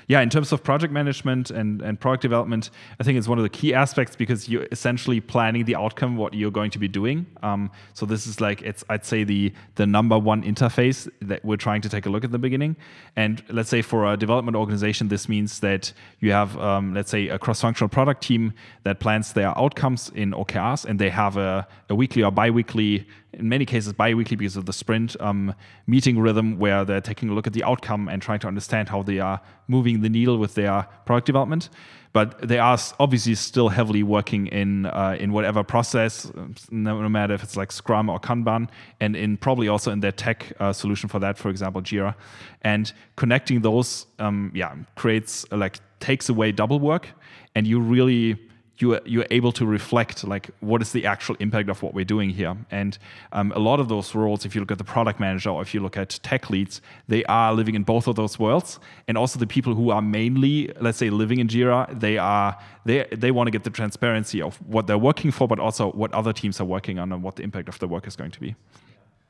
Yeah, 0.08 0.22
in 0.22 0.30
terms 0.30 0.52
of 0.52 0.64
project 0.64 0.94
management 0.94 1.52
and, 1.52 1.82
and 1.82 2.00
product 2.00 2.22
development, 2.22 2.70
I 3.00 3.04
think 3.04 3.18
it's 3.18 3.28
one 3.28 3.38
of 3.38 3.44
the 3.44 3.50
key 3.50 3.74
aspects 3.74 4.16
because 4.16 4.50
you're 4.50 4.68
essentially 4.72 5.20
planning 5.20 5.66
the 5.66 5.76
outcome, 5.76 6.18
what 6.18 6.34
you're 6.34 6.52
going 6.52 6.72
to 6.72 6.80
be 6.80 6.88
doing. 6.88 7.26
Um, 7.42 7.72
so 7.94 8.06
this 8.06 8.28
is 8.28 8.42
like 8.42 8.62
it's 8.62 8.84
I'd 8.90 9.06
say 9.06 9.24
the 9.24 9.54
the 9.76 9.86
number 9.86 10.18
one 10.18 10.44
interface 10.44 11.10
that 11.22 11.44
we're 11.44 11.58
trying 11.58 11.82
to 11.82 11.90
take 11.90 12.06
a 12.06 12.10
look 12.10 12.24
at 12.24 12.32
the 12.32 12.40
beginning. 12.40 12.76
And 13.16 13.44
let's 13.50 13.70
say 13.70 13.82
for 13.82 14.12
a 14.12 14.18
development 14.18 14.56
organization, 14.58 15.08
this 15.08 15.30
means 15.30 15.60
that 15.62 15.94
you 16.20 16.32
have 16.32 16.58
um, 16.58 16.94
let's 16.94 17.12
say 17.12 17.30
a 17.30 17.40
cross-functional 17.40 17.90
product 17.90 18.24
team 18.24 18.54
that 18.84 19.00
plans 19.00 19.34
their 19.34 19.58
outcomes 19.58 20.12
in 20.16 20.32
OKRs, 20.32 20.86
and 20.86 21.00
they 21.00 21.10
have 21.10 21.38
a, 21.38 21.68
a 21.90 21.96
weekly 21.96 22.24
or 22.24 22.32
bi-weekly 22.32 23.08
in 23.34 23.50
many 23.50 23.66
cases 23.66 23.94
bi-weekly 23.94 24.36
because 24.36 24.56
of 24.56 24.66
the 24.66 24.74
sprint 24.74 25.20
um, 25.20 25.54
meeting 25.88 26.20
rhythm 26.20 26.58
where 26.60 26.86
they're 26.86 27.02
taking 27.02 27.30
a 27.30 27.34
look 27.34 27.48
at 27.48 27.54
the 27.54 27.64
outcome 27.64 28.08
and 28.08 28.22
trying 28.22 28.40
to 28.40 28.48
understand 28.48 28.90
how 28.90 29.04
they 29.04 29.20
are 29.20 29.42
moving 29.68 30.02
the 30.02 30.10
needle 30.10 30.38
with 30.38 30.56
their 30.56 30.88
product 31.06 31.26
development. 31.26 31.70
But 32.14 32.48
they 32.48 32.60
are 32.60 32.78
obviously 33.00 33.34
still 33.34 33.70
heavily 33.70 34.04
working 34.04 34.46
in 34.48 34.86
uh, 34.86 35.18
in 35.20 35.32
whatever 35.32 35.64
process 35.64 36.32
no, 36.70 37.10
matter 37.10 37.34
if 37.34 37.42
it's 37.42 37.58
like 37.58 37.72
scrum 37.72 38.08
or 38.08 38.20
kanban 38.20 38.70
and 39.00 39.16
in 39.16 39.36
probably 39.38 39.68
also 39.68 39.90
in 39.92 40.00
their 40.00 40.12
tech 40.12 40.54
uh, 40.60 40.72
solution 40.72 41.10
for 41.10 41.18
that 41.20 41.40
for 41.40 41.50
example 41.50 41.82
jira. 41.82 42.14
And 42.62 42.94
connecting 43.16 43.62
those 43.62 44.06
um, 44.20 44.52
yeah 44.54 44.76
creates 44.96 45.44
like 45.52 45.80
takes 46.00 46.30
away 46.30 46.52
double 46.52 46.80
work 46.80 47.10
and 47.56 47.66
you 47.66 47.80
really 47.80 48.38
you 48.78 49.00
you're 49.06 49.26
able 49.30 49.52
to 49.52 49.66
reflect 49.66 50.24
like 50.24 50.50
what 50.60 50.82
is 50.82 50.92
the 50.92 51.06
actual 51.06 51.36
impact 51.40 51.70
of 51.70 51.84
what 51.84 51.94
we're 51.94 52.06
doing 52.06 52.30
here. 52.30 52.56
And 52.72 52.98
um, 53.32 53.52
a 53.56 53.60
lot 53.60 53.80
of 53.80 53.88
those 53.88 54.16
roles 54.16 54.46
if 54.46 54.56
you 54.56 54.62
look 54.62 54.72
at 54.72 54.78
the 54.78 54.84
product 54.84 55.20
manager 55.20 55.50
or 55.50 55.62
if 55.62 55.74
you 55.74 55.80
look 55.80 55.98
at 55.98 56.20
tech 56.24 56.50
leads 56.50 56.82
they 57.08 57.24
are 57.26 57.54
living 57.54 57.76
in 57.76 57.84
both 57.84 58.08
of 58.08 58.16
those 58.16 58.40
worlds. 58.40 58.80
And 59.08 59.18
also 59.18 59.40
the 59.40 59.48
people 59.48 59.76
who 59.76 59.92
are 59.92 60.02
mainly 60.02 60.72
let's 60.80 60.98
say 60.98 61.10
living 61.10 61.40
in 61.40 61.48
jira 61.48 62.00
they 62.00 62.18
are 62.18 62.58
they 62.86 63.08
they 63.12 63.32
want 63.32 63.48
to 63.48 63.52
get 63.52 63.64
the 63.64 63.70
transparency 63.70 64.42
of 64.42 64.58
what 64.68 64.88
they're 64.88 64.98
working 64.98 65.32
for 65.32 65.48
but 65.48 65.60
also 65.60 65.92
what 65.92 66.14
other 66.14 66.34
teams 66.34 66.60
are 66.60 66.66
working 66.66 66.98
on 67.00 67.12
and 67.12 67.22
what 67.22 67.36
the 67.36 67.44
impact 67.44 67.70
of 67.70 67.78
the 67.80 67.88
work 67.88 68.08
is 68.08 68.16
going 68.16 68.32
to 68.32 68.40
be. 68.40 68.56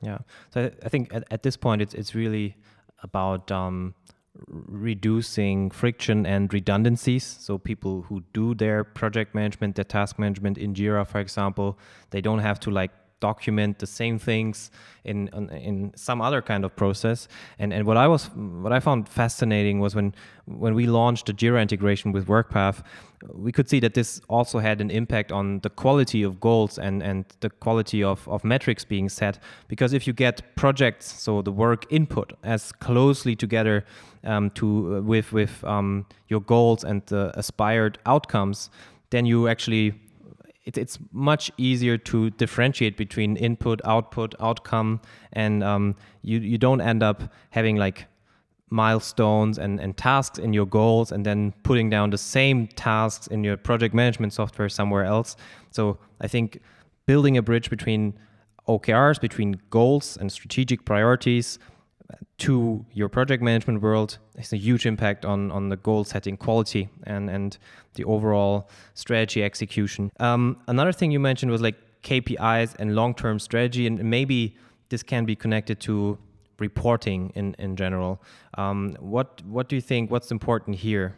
Yeah. 0.02 0.20
So 0.54 0.72
i 0.86 0.90
think 0.90 1.14
at, 1.14 1.24
at 1.32 1.44
this 1.44 1.58
point 1.58 1.82
it's 1.82 1.94
it's 1.94 2.16
really 2.16 2.56
about 3.04 3.52
um, 3.52 3.94
reducing 4.48 5.70
friction 5.70 6.25
and 6.25 6.54
redundancies. 6.54 7.24
So 7.24 7.58
people 7.58 8.04
who 8.04 8.24
do 8.34 8.56
their 8.56 8.84
project 8.84 9.36
management, 9.36 9.75
their 9.75 9.86
task 9.86 10.18
management 10.18 10.58
in 10.58 10.74
Jira, 10.74 11.06
for 11.06 11.20
example, 11.20 11.78
they 12.10 12.22
don't 12.22 12.40
have 12.40 12.60
to 12.62 12.72
like 12.72 12.92
document 13.30 13.80
the 13.80 13.88
same 13.88 14.20
things 14.20 14.72
in 15.03 15.27
in 15.70 15.92
some 15.96 16.25
other 16.27 16.42
kind 16.42 16.65
of 16.65 16.72
process. 16.75 17.27
And 17.60 17.74
and 17.74 17.86
what 17.86 17.98
I 17.98 18.08
was 18.08 18.30
what 18.63 18.74
I 18.77 18.80
found 18.80 19.10
fascinating 19.10 19.82
was 19.82 19.96
when 19.96 20.13
when 20.46 20.74
we 20.75 20.86
launched 20.86 21.25
the 21.25 21.34
Jira 21.34 21.62
integration 21.62 22.13
with 22.13 22.27
WorkPath, 22.27 22.84
we 23.46 23.51
could 23.51 23.70
see 23.70 23.80
that 23.80 23.94
this 23.94 24.22
also 24.27 24.60
had 24.60 24.82
an 24.82 24.92
impact 24.92 25.32
on 25.32 25.60
the 25.62 25.70
quality 25.70 26.25
of 26.25 26.39
goals 26.39 26.80
and 26.80 27.03
and 27.03 27.25
the 27.39 27.50
quality 27.50 28.03
of 28.03 28.27
of 28.27 28.44
metrics 28.44 28.86
being 28.86 29.10
set. 29.10 29.39
Because 29.68 29.96
if 29.96 30.08
you 30.08 30.13
get 30.13 30.42
projects, 30.56 31.06
so 31.24 31.42
the 31.42 31.51
work 31.51 31.86
input 31.89 32.34
as 32.44 32.72
closely 32.72 33.36
together 33.36 33.84
um, 34.24 34.50
to 34.51 34.65
uh, 34.65 35.01
with 35.01 35.34
with 35.34 35.63
um, 35.63 36.06
your 36.27 36.42
goals 36.42 36.84
and 36.84 37.01
the 37.06 37.32
aspired 37.36 37.98
outcomes, 38.06 38.70
then 39.10 39.25
you 39.25 39.48
actually 39.48 39.94
it, 40.63 40.77
it's 40.77 40.98
much 41.12 41.51
easier 41.58 41.98
to 41.98 42.29
differentiate 42.32 42.98
between 42.98 43.36
input, 43.38 43.82
output, 43.84 44.34
outcome, 44.39 45.01
and 45.34 45.63
um, 45.63 45.96
you 46.22 46.39
you 46.39 46.58
don't 46.58 46.82
end 46.82 47.03
up 47.03 47.24
having 47.51 47.75
like 47.75 48.08
milestones 48.70 49.60
and, 49.60 49.79
and 49.79 49.96
tasks 49.96 50.39
in 50.39 50.51
your 50.51 50.65
goals 50.65 51.12
and 51.12 51.25
then 51.25 51.53
putting 51.62 51.91
down 51.91 52.10
the 52.10 52.17
same 52.17 52.67
tasks 52.67 53.27
in 53.27 53.43
your 53.43 53.55
project 53.55 53.93
management 53.93 54.34
software 54.34 54.67
somewhere 54.67 55.05
else. 55.05 55.36
So 55.70 56.00
I 56.20 56.27
think 56.27 56.60
building 57.05 57.38
a 57.38 57.43
bridge 57.43 57.70
between 57.70 58.17
OKRs, 58.67 59.22
between 59.22 59.62
goals 59.70 60.17
and 60.17 60.32
strategic 60.32 60.86
priorities, 60.86 61.60
to 62.39 62.86
your 62.93 63.10
project 63.10 63.41
management 63.43 63.82
world 63.82 64.17
has 64.38 64.53
a 64.53 64.58
huge 64.58 64.86
impact 64.86 65.25
on 65.25 65.51
on 65.51 65.70
the 65.70 65.77
goal 65.77 66.03
setting 66.03 66.38
quality 66.38 66.89
and 67.03 67.29
and 67.29 67.58
the 67.96 68.03
overall 68.03 68.70
strategy 68.93 69.43
execution. 69.43 70.12
Um, 70.20 70.58
another 70.67 70.91
thing 70.91 71.12
you 71.12 71.20
mentioned 71.20 71.51
was 71.51 71.62
like 71.62 71.75
KPIs 72.03 72.75
and 72.79 72.96
long 72.96 73.13
term 73.15 73.39
strategy, 73.39 73.88
and 73.88 74.03
maybe 74.03 74.55
this 74.89 75.03
can 75.03 75.25
be 75.25 75.36
connected 75.36 75.79
to 75.82 76.17
reporting 76.60 77.32
in 77.36 77.55
in 77.60 77.75
general. 77.75 78.22
Um, 78.58 78.96
what 79.00 79.41
what 79.46 79.70
do 79.70 79.75
you 79.75 79.82
think? 79.82 80.12
What's 80.12 80.32
important 80.32 80.77
here? 80.77 81.15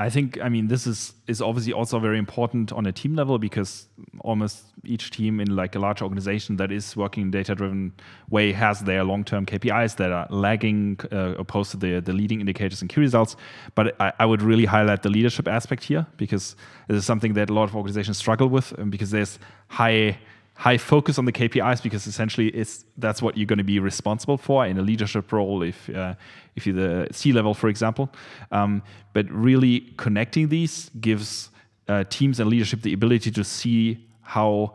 I 0.00 0.08
think 0.08 0.40
I 0.40 0.48
mean 0.48 0.68
this 0.68 0.86
is 0.86 1.12
is 1.26 1.42
obviously 1.42 1.74
also 1.74 1.98
very 1.98 2.18
important 2.18 2.72
on 2.72 2.86
a 2.86 2.92
team 2.92 3.14
level 3.14 3.38
because 3.38 3.86
almost 4.20 4.64
each 4.82 5.10
team 5.10 5.40
in 5.40 5.54
like 5.54 5.74
a 5.74 5.78
large 5.78 6.00
organization 6.00 6.56
that 6.56 6.72
is 6.72 6.96
working 6.96 7.24
in 7.24 7.30
data 7.30 7.54
driven 7.54 7.92
way 8.30 8.50
has 8.52 8.80
their 8.80 9.04
long 9.04 9.24
term 9.24 9.44
KPIs 9.44 9.96
that 9.96 10.10
are 10.10 10.26
lagging 10.30 10.98
uh, 11.12 11.34
opposed 11.36 11.72
to 11.72 11.76
the 11.76 12.00
the 12.00 12.14
leading 12.14 12.40
indicators 12.40 12.80
and 12.80 12.88
key 12.88 12.98
results. 12.98 13.36
But 13.74 13.94
I, 14.00 14.10
I, 14.20 14.24
would 14.24 14.40
really 14.40 14.64
highlight 14.64 15.02
the 15.02 15.10
leadership 15.10 15.46
aspect 15.46 15.84
here 15.84 16.06
because 16.16 16.56
this 16.88 16.96
is 16.96 17.04
something 17.04 17.34
that 17.34 17.50
a 17.50 17.52
lot 17.52 17.64
of 17.64 17.76
organizations 17.76 18.16
struggle 18.16 18.48
with 18.48 18.72
um, 18.78 18.88
because 18.88 19.10
there's 19.10 19.38
high 19.68 20.18
high 20.60 20.76
focus 20.76 21.18
on 21.18 21.24
the 21.24 21.32
KPIs 21.32 21.82
because 21.82 22.06
essentially 22.06 22.48
it's 22.48 22.84
that's 22.98 23.22
what 23.22 23.34
you're 23.34 23.46
going 23.46 23.64
to 23.66 23.70
be 23.74 23.78
responsible 23.78 24.36
for 24.36 24.66
in 24.66 24.76
a 24.76 24.82
leadership 24.82 25.32
role 25.32 25.62
if 25.62 25.88
uh, 25.88 26.14
if 26.54 26.66
you're 26.66 26.76
the 26.76 27.08
C 27.12 27.32
level, 27.32 27.54
for 27.54 27.68
example. 27.70 28.10
Um, 28.52 28.82
but 29.14 29.24
really 29.30 29.80
connecting 29.96 30.48
these 30.48 30.90
gives 31.00 31.48
uh, 31.88 32.04
teams 32.10 32.40
and 32.40 32.50
leadership 32.50 32.82
the 32.82 32.92
ability 32.92 33.30
to 33.30 33.42
see 33.42 34.06
how 34.20 34.74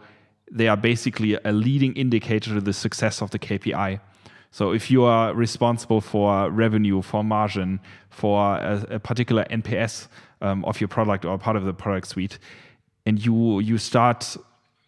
they 0.52 0.68
are 0.68 0.78
basically 0.78 1.38
a 1.46 1.52
leading 1.52 1.94
indicator 1.96 2.56
to 2.56 2.62
the 2.62 2.74
success 2.74 3.22
of 3.22 3.30
the 3.30 3.38
KPI. 3.38 4.00
So 4.50 4.72
if 4.72 4.90
you 4.90 5.04
are 5.04 5.36
responsible 5.36 6.02
for 6.02 6.50
revenue, 6.50 7.04
for 7.04 7.24
margin, 7.24 7.80
for 8.10 8.56
a, 8.58 8.88
a 8.90 9.00
particular 9.00 9.46
NPS 9.52 10.08
um, 10.42 10.66
of 10.66 10.82
your 10.82 10.88
product 10.88 11.26
or 11.26 11.38
part 11.38 11.58
of 11.58 11.66
the 11.66 11.74
product 11.74 12.08
suite, 12.08 12.40
and 13.06 13.24
you 13.24 13.60
you 13.60 13.78
start 13.78 14.36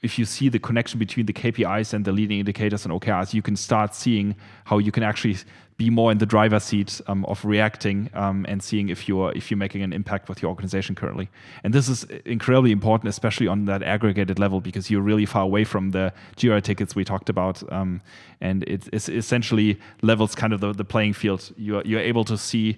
if 0.02 0.20
you 0.20 0.26
see 0.26 0.48
the 0.50 0.60
connection 0.60 1.00
between 1.00 1.26
the 1.26 1.34
KPIs 1.34 1.94
and 1.94 2.06
the 2.06 2.12
leading 2.12 2.40
indicators 2.40 2.86
and 2.86 2.94
OKRs, 2.94 3.34
you 3.34 3.42
can 3.42 3.56
start 3.56 3.96
seeing 3.96 4.36
how 4.66 4.78
you 4.78 4.92
can 4.92 5.04
actually 5.04 5.38
be 5.78 5.90
more 5.92 6.12
in 6.12 6.18
the 6.18 6.26
driver's 6.26 6.64
seat 6.64 7.00
um, 7.08 7.24
of 7.26 7.44
reacting 7.46 8.10
um, 8.14 8.46
and 8.50 8.64
seeing 8.64 8.90
if 8.90 9.08
you're 9.08 9.32
if 9.36 9.52
you're 9.52 9.58
making 9.58 9.84
an 9.84 9.94
impact 9.94 10.28
with 10.28 10.42
your 10.42 10.50
organization 10.50 10.96
currently. 10.96 11.30
And 11.64 11.74
this 11.74 11.88
is 11.88 12.04
incredibly 12.26 12.72
important, 12.72 13.10
especially 13.10 13.48
on 13.48 13.66
that 13.66 13.84
aggregated 13.84 14.40
level, 14.40 14.60
because 14.60 14.90
you're 14.90 15.02
really 15.02 15.26
far 15.26 15.44
away 15.44 15.64
from 15.64 15.92
the 15.92 16.14
Jira 16.36 16.62
tickets 16.64 16.96
we 16.96 17.04
talked 17.04 17.30
about, 17.30 17.62
um, 17.72 18.02
and 18.42 18.64
it, 18.64 18.90
it's 18.92 19.08
essentially 19.08 19.80
levels 20.02 20.34
kind 20.34 20.52
of 20.52 20.62
the, 20.62 20.74
the 20.74 20.86
playing 20.86 21.14
field. 21.14 21.52
You're 21.58 21.84
you're 21.86 22.02
able 22.02 22.24
to 22.26 22.38
see 22.38 22.78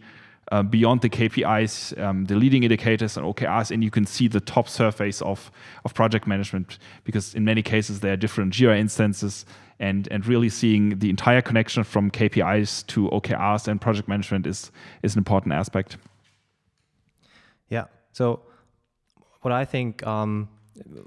uh, 0.52 0.64
beyond 0.64 1.02
the 1.02 1.10
KPIs, 1.10 2.00
um, 2.02 2.26
the 2.26 2.36
leading 2.36 2.64
indicators 2.64 3.18
and 3.18 3.26
OKRs, 3.26 3.72
and 3.72 3.84
you 3.84 3.92
can 3.92 4.06
see 4.06 4.28
the 4.28 4.40
top 4.40 4.68
surface 4.68 5.22
of, 5.22 5.52
of 5.86 5.94
project 5.94 6.28
management 6.28 6.80
because 7.04 7.36
in 7.36 7.46
many 7.46 7.62
cases 7.62 8.00
there 8.00 8.14
are 8.14 8.18
different 8.18 8.54
Jira 8.54 8.78
instances 8.78 9.46
and, 9.80 10.08
and 10.12 10.26
really 10.26 10.50
seeing 10.50 11.00
the 11.00 11.10
entire 11.10 11.42
connection 11.42 11.84
from 11.84 12.12
KPIs 12.12 12.86
to 12.88 13.10
OKRs 13.10 13.68
and 13.68 13.80
project 13.80 14.08
management 14.08 14.46
is, 14.46 14.72
is 15.04 15.16
an 15.16 15.20
important 15.20 15.54
aspect. 15.54 15.98
Yeah. 17.70 17.86
So 18.12 18.42
what 19.42 19.54
I 19.54 19.66
think 19.66 20.06
um, 20.06 20.50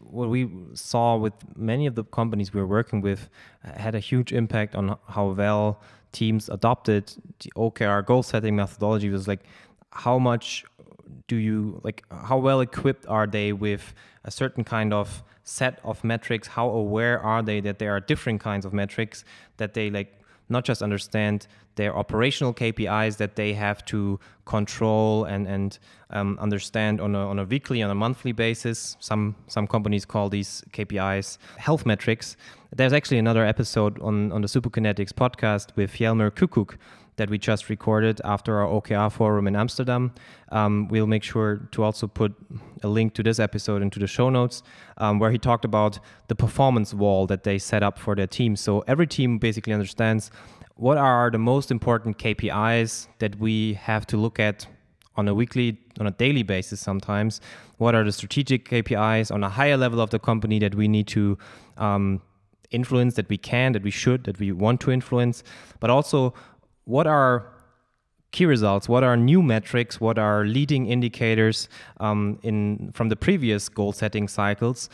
what 0.00 0.28
we 0.28 0.48
saw 0.74 1.16
with 1.16 1.34
many 1.56 1.86
of 1.86 1.94
the 1.94 2.04
companies 2.04 2.52
we 2.54 2.60
were 2.60 2.66
working 2.66 3.00
with 3.00 3.28
had 3.62 3.94
a 3.94 4.00
huge 4.00 4.32
impact 4.32 4.74
on 4.74 4.96
how 5.08 5.30
well 5.30 5.80
teams 6.12 6.48
adopted 6.48 7.12
the 7.40 7.50
OKR 7.56 8.04
goal 8.04 8.22
setting 8.22 8.56
methodology 8.56 9.08
was 9.08 9.26
like 9.26 9.40
how 9.90 10.18
much 10.18 10.64
do 11.26 11.36
you 11.36 11.80
like 11.82 12.04
how 12.10 12.38
well 12.38 12.60
equipped 12.60 13.06
are 13.06 13.26
they 13.26 13.52
with 13.52 13.94
a 14.24 14.30
certain 14.30 14.64
kind 14.64 14.92
of 14.92 15.22
set 15.44 15.80
of 15.84 16.04
metrics? 16.04 16.48
How 16.48 16.68
aware 16.68 17.20
are 17.20 17.42
they 17.42 17.60
that 17.60 17.78
there 17.78 17.92
are 17.92 18.00
different 18.00 18.40
kinds 18.40 18.64
of 18.64 18.72
metrics 18.72 19.24
that 19.56 19.74
they 19.74 19.90
like 19.90 20.21
not 20.52 20.64
just 20.64 20.82
understand 20.82 21.46
their 21.76 21.96
operational 21.96 22.52
KPIs 22.52 23.16
that 23.16 23.36
they 23.36 23.54
have 23.54 23.84
to 23.86 24.20
control 24.44 25.24
and 25.24 25.46
and 25.46 25.78
um, 26.10 26.38
understand 26.40 27.00
on 27.00 27.14
a, 27.14 27.26
on 27.26 27.38
a 27.38 27.44
weekly 27.44 27.82
on 27.82 27.90
a 27.90 27.94
monthly 27.94 28.32
basis. 28.32 28.96
Some 29.00 29.34
some 29.48 29.66
companies 29.66 30.04
call 30.04 30.28
these 30.28 30.62
KPIs 30.72 31.38
health 31.56 31.86
metrics. 31.86 32.36
There's 32.74 32.92
actually 32.92 33.18
another 33.18 33.44
episode 33.44 34.00
on 34.00 34.32
on 34.32 34.42
the 34.42 34.48
Superkinetics 34.48 35.12
podcast 35.12 35.74
with 35.76 35.92
Jelmer 35.92 36.30
Kukuk 36.30 36.76
that 37.16 37.28
we 37.28 37.38
just 37.38 37.68
recorded 37.68 38.20
after 38.24 38.58
our 38.60 38.66
OKR 38.66 39.10
forum 39.12 39.46
in 39.46 39.54
Amsterdam. 39.54 40.12
Um, 40.50 40.88
we'll 40.88 41.06
make 41.06 41.22
sure 41.22 41.68
to 41.72 41.82
also 41.82 42.06
put 42.06 42.34
a 42.82 42.88
link 42.88 43.14
to 43.14 43.22
this 43.22 43.38
episode 43.38 43.82
into 43.82 43.98
the 43.98 44.06
show 44.06 44.30
notes, 44.30 44.62
um, 44.96 45.18
where 45.18 45.30
he 45.30 45.38
talked 45.38 45.64
about 45.64 45.98
the 46.28 46.34
performance 46.34 46.94
wall 46.94 47.26
that 47.26 47.44
they 47.44 47.58
set 47.58 47.82
up 47.82 47.98
for 47.98 48.14
their 48.14 48.26
team. 48.26 48.56
So 48.56 48.80
every 48.86 49.06
team 49.06 49.38
basically 49.38 49.72
understands 49.72 50.30
what 50.76 50.98
are 50.98 51.30
the 51.30 51.38
most 51.38 51.70
important 51.70 52.18
KPIs 52.18 53.08
that 53.18 53.38
we 53.38 53.74
have 53.74 54.06
to 54.06 54.16
look 54.16 54.40
at 54.40 54.66
on 55.16 55.28
a 55.28 55.34
weekly, 55.34 55.78
on 56.00 56.06
a 56.06 56.10
daily 56.10 56.42
basis 56.42 56.80
sometimes? 56.80 57.40
What 57.76 57.94
are 57.94 58.04
the 58.04 58.12
strategic 58.12 58.68
KPIs 58.68 59.30
on 59.30 59.44
a 59.44 59.48
higher 59.48 59.76
level 59.76 60.00
of 60.00 60.10
the 60.10 60.18
company 60.18 60.58
that 60.60 60.74
we 60.74 60.88
need 60.88 61.06
to 61.08 61.38
um, 61.76 62.22
influence, 62.70 63.14
that 63.14 63.28
we 63.28 63.36
can, 63.36 63.72
that 63.72 63.82
we 63.82 63.90
should, 63.90 64.24
that 64.24 64.38
we 64.38 64.52
want 64.52 64.80
to 64.82 64.90
influence? 64.90 65.42
But 65.80 65.90
also, 65.90 66.34
what 66.84 67.06
are 67.06 67.52
key 68.32 68.46
results? 68.46 68.88
What 68.88 69.04
are 69.04 69.16
new 69.16 69.42
metrics? 69.42 70.00
What 70.00 70.18
are 70.18 70.44
leading 70.44 70.86
indicators 70.86 71.68
um, 72.00 72.38
in 72.42 72.90
from 72.92 73.08
the 73.10 73.16
previous 73.16 73.68
goal 73.68 73.92
setting 73.92 74.26
cycles 74.26 74.88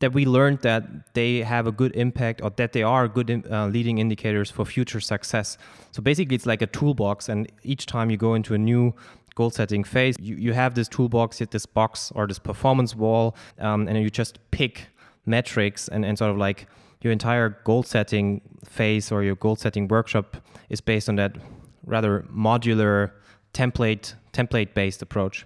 that 0.00 0.12
we 0.12 0.24
learned 0.24 0.60
that 0.60 1.14
they 1.14 1.38
have 1.42 1.66
a 1.66 1.72
good 1.72 1.94
impact 1.96 2.40
or 2.42 2.50
that 2.50 2.72
they 2.72 2.82
are 2.82 3.08
good 3.08 3.46
uh, 3.50 3.66
leading 3.66 3.98
indicators 3.98 4.50
for 4.50 4.64
future 4.64 5.00
success. 5.00 5.58
So 5.90 6.02
basically, 6.02 6.36
it's 6.36 6.46
like 6.46 6.62
a 6.62 6.66
toolbox, 6.66 7.28
and 7.28 7.50
each 7.62 7.86
time 7.86 8.10
you 8.10 8.16
go 8.16 8.34
into 8.34 8.54
a 8.54 8.58
new 8.58 8.94
goal 9.34 9.50
setting 9.50 9.84
phase, 9.84 10.14
you, 10.20 10.36
you 10.36 10.52
have 10.52 10.74
this 10.74 10.88
toolbox, 10.88 11.38
hit 11.38 11.50
this 11.50 11.66
box 11.66 12.12
or 12.14 12.26
this 12.26 12.38
performance 12.38 12.94
wall, 12.94 13.34
um, 13.58 13.88
and 13.88 13.98
you 13.98 14.10
just 14.10 14.38
pick 14.50 14.88
metrics 15.26 15.88
and, 15.88 16.04
and 16.04 16.18
sort 16.18 16.30
of 16.30 16.36
like 16.36 16.66
your 17.02 17.12
entire 17.12 17.50
goal 17.64 17.82
setting 17.82 18.40
phase 18.64 19.10
or 19.10 19.22
your 19.22 19.34
goal 19.34 19.56
setting 19.56 19.88
workshop 19.88 20.36
is 20.70 20.80
based 20.80 21.08
on 21.08 21.16
that 21.16 21.36
rather 21.84 22.24
modular 22.32 23.10
template 23.52 24.14
template 24.32 24.72
based 24.72 25.02
approach. 25.02 25.44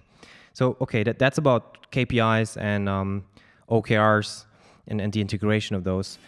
So 0.53 0.77
okay, 0.81 1.03
that, 1.03 1.19
that's 1.19 1.37
about 1.37 1.91
KPIs 1.91 2.61
and 2.61 2.87
um, 2.87 3.25
OKRs 3.69 4.45
and, 4.87 5.01
and 5.01 5.11
the 5.11 5.19
integration 5.19 5.75
of 5.75 5.83
those. 5.83 6.19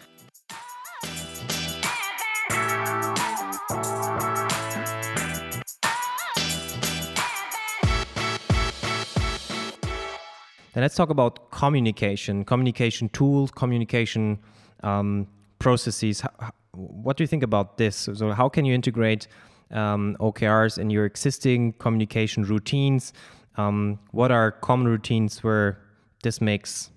Then 10.72 10.82
let's 10.82 10.94
talk 10.94 11.10
about 11.10 11.50
communication, 11.50 12.44
communication 12.44 13.08
tools, 13.08 13.50
communication 13.50 14.38
um, 14.82 15.26
processes. 15.58 16.22
What 16.72 17.16
do 17.16 17.22
you 17.24 17.28
think 17.28 17.42
about 17.42 17.78
this? 17.78 18.08
So, 18.14 18.32
how 18.32 18.48
can 18.48 18.64
you 18.64 18.74
integrate 18.74 19.26
um, 19.70 20.16
OKRs 20.20 20.78
in 20.78 20.90
your 20.90 21.04
existing 21.04 21.74
communication 21.74 22.44
routines? 22.44 23.12
Um, 23.56 23.98
what 24.12 24.30
are 24.30 24.52
common 24.52 24.88
routines 24.88 25.42
where 25.42 25.80
this 26.22 26.40
makes 26.40 26.90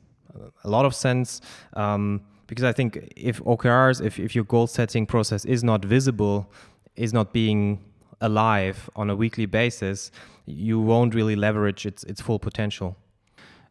a 0.63 0.69
lot 0.69 0.85
of 0.85 0.95
sense? 0.95 1.41
Um, 1.73 2.21
because 2.47 2.63
I 2.63 2.71
think 2.71 3.11
if 3.15 3.41
OKRs, 3.43 4.05
if, 4.05 4.19
if 4.19 4.35
your 4.35 4.43
goal 4.43 4.67
setting 4.67 5.05
process 5.05 5.45
is 5.45 5.63
not 5.63 5.83
visible, 5.83 6.51
is 6.95 7.13
not 7.13 7.33
being 7.33 7.83
alive 8.21 8.89
on 8.95 9.09
a 9.09 9.15
weekly 9.15 9.45
basis, 9.45 10.11
you 10.45 10.79
won't 10.79 11.15
really 11.15 11.35
leverage 11.35 11.85
its, 11.85 12.03
its 12.03 12.21
full 12.21 12.39
potential. 12.39 12.95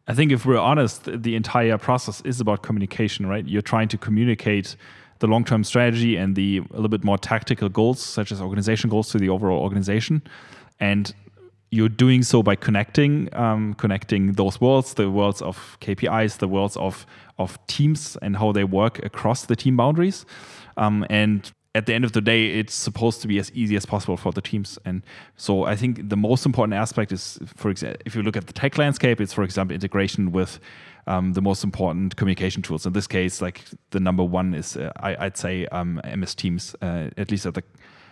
I 0.07 0.13
think 0.13 0.31
if 0.31 0.45
we're 0.45 0.57
honest, 0.57 1.05
the 1.05 1.35
entire 1.35 1.77
process 1.77 2.21
is 2.21 2.41
about 2.41 2.61
communication, 2.61 3.25
right? 3.25 3.47
You're 3.47 3.61
trying 3.61 3.87
to 3.89 3.97
communicate 3.97 4.75
the 5.19 5.27
long-term 5.27 5.63
strategy 5.63 6.17
and 6.17 6.35
the 6.35 6.57
a 6.57 6.75
little 6.75 6.89
bit 6.89 7.03
more 7.05 7.17
tactical 7.17 7.69
goals, 7.69 8.01
such 8.01 8.31
as 8.31 8.41
organization 8.41 8.89
goals, 8.89 9.09
to 9.11 9.17
the 9.17 9.29
overall 9.29 9.61
organization, 9.61 10.21
and 10.79 11.13
you're 11.71 11.89
doing 11.89 12.21
so 12.21 12.43
by 12.43 12.55
connecting, 12.55 13.33
um, 13.33 13.73
connecting 13.75 14.33
those 14.33 14.59
worlds, 14.59 14.93
the 14.93 15.09
worlds 15.09 15.41
of 15.41 15.77
KPIs, 15.79 16.37
the 16.37 16.47
worlds 16.47 16.75
of 16.77 17.05
of 17.39 17.57
teams, 17.67 18.17
and 18.21 18.35
how 18.37 18.51
they 18.51 18.65
work 18.65 19.03
across 19.05 19.45
the 19.45 19.55
team 19.55 19.77
boundaries, 19.77 20.25
um, 20.75 21.05
and 21.09 21.51
at 21.75 21.87
the 21.87 21.93
end 21.93 22.05
of 22.05 22.11
the 22.11 22.21
day, 22.21 22.59
it's 22.59 22.73
supposed 22.73 23.21
to 23.21 23.27
be 23.27 23.39
as 23.39 23.51
easy 23.53 23.75
as 23.75 23.85
possible 23.85 24.15
for 24.15 24.31
the 24.31 24.41
teams. 24.41 24.77
And 24.85 25.01
so 25.37 25.63
I 25.63 25.75
think 25.75 26.09
the 26.09 26.17
most 26.17 26.45
important 26.45 26.75
aspect 26.75 27.11
is, 27.11 27.39
for 27.55 27.71
example, 27.71 27.99
if 28.05 28.15
you 28.15 28.21
look 28.21 28.37
at 28.37 28.45
the 28.45 28.53
tech 28.53 28.77
landscape, 28.77 29.19
it's, 29.19 29.33
for 29.33 29.43
example, 29.43 29.73
integration 29.73 30.31
with 30.31 30.59
um, 31.07 31.33
the 31.33 31.41
most 31.41 31.63
important 31.63 32.15
communication 32.15 32.61
tools. 32.61 32.85
In 32.85 32.93
this 32.93 33.07
case, 33.07 33.41
like 33.41 33.63
the 33.89 33.99
number 33.99 34.23
one 34.23 34.53
is, 34.53 34.77
uh, 34.77 34.91
I, 34.97 35.25
would 35.25 35.37
say, 35.37 35.65
um, 35.67 35.99
MS 36.15 36.35
Teams, 36.35 36.75
uh, 36.81 37.09
at 37.17 37.31
least 37.31 37.45
at 37.45 37.55
the 37.55 37.63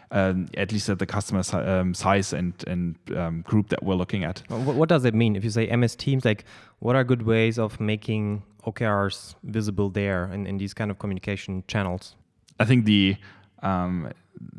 uh, 0.10 0.34
at 0.58 0.74
least 0.74 0.90
at 0.90 1.00
the 1.00 1.06
customer 1.06 1.42
si 1.42 1.56
um, 1.56 1.94
size 1.94 2.34
and 2.34 2.54
and 2.68 2.98
um, 3.16 3.44
group 3.44 3.70
that 3.70 3.82
we're 3.82 3.96
looking 3.96 4.26
at. 4.26 4.44
What, 4.50 4.76
what, 4.76 4.90
does 4.90 5.06
it 5.06 5.14
mean 5.14 5.38
if 5.38 5.44
you 5.46 5.50
say 5.50 5.74
MS 5.74 5.96
Teams? 5.96 6.26
Like, 6.26 6.44
what 6.80 6.98
are 6.98 7.06
good 7.06 7.22
ways 7.22 7.58
of 7.58 7.80
making 7.80 8.44
OKRs 8.66 9.36
visible 9.44 9.90
there 9.90 10.26
in, 10.34 10.48
in 10.48 10.58
these 10.58 10.74
kind 10.74 10.92
of 10.92 11.00
communication 11.00 11.64
channels? 11.68 12.16
I 12.60 12.66
think 12.66 12.84
the 12.84 13.16
um, 13.62 14.12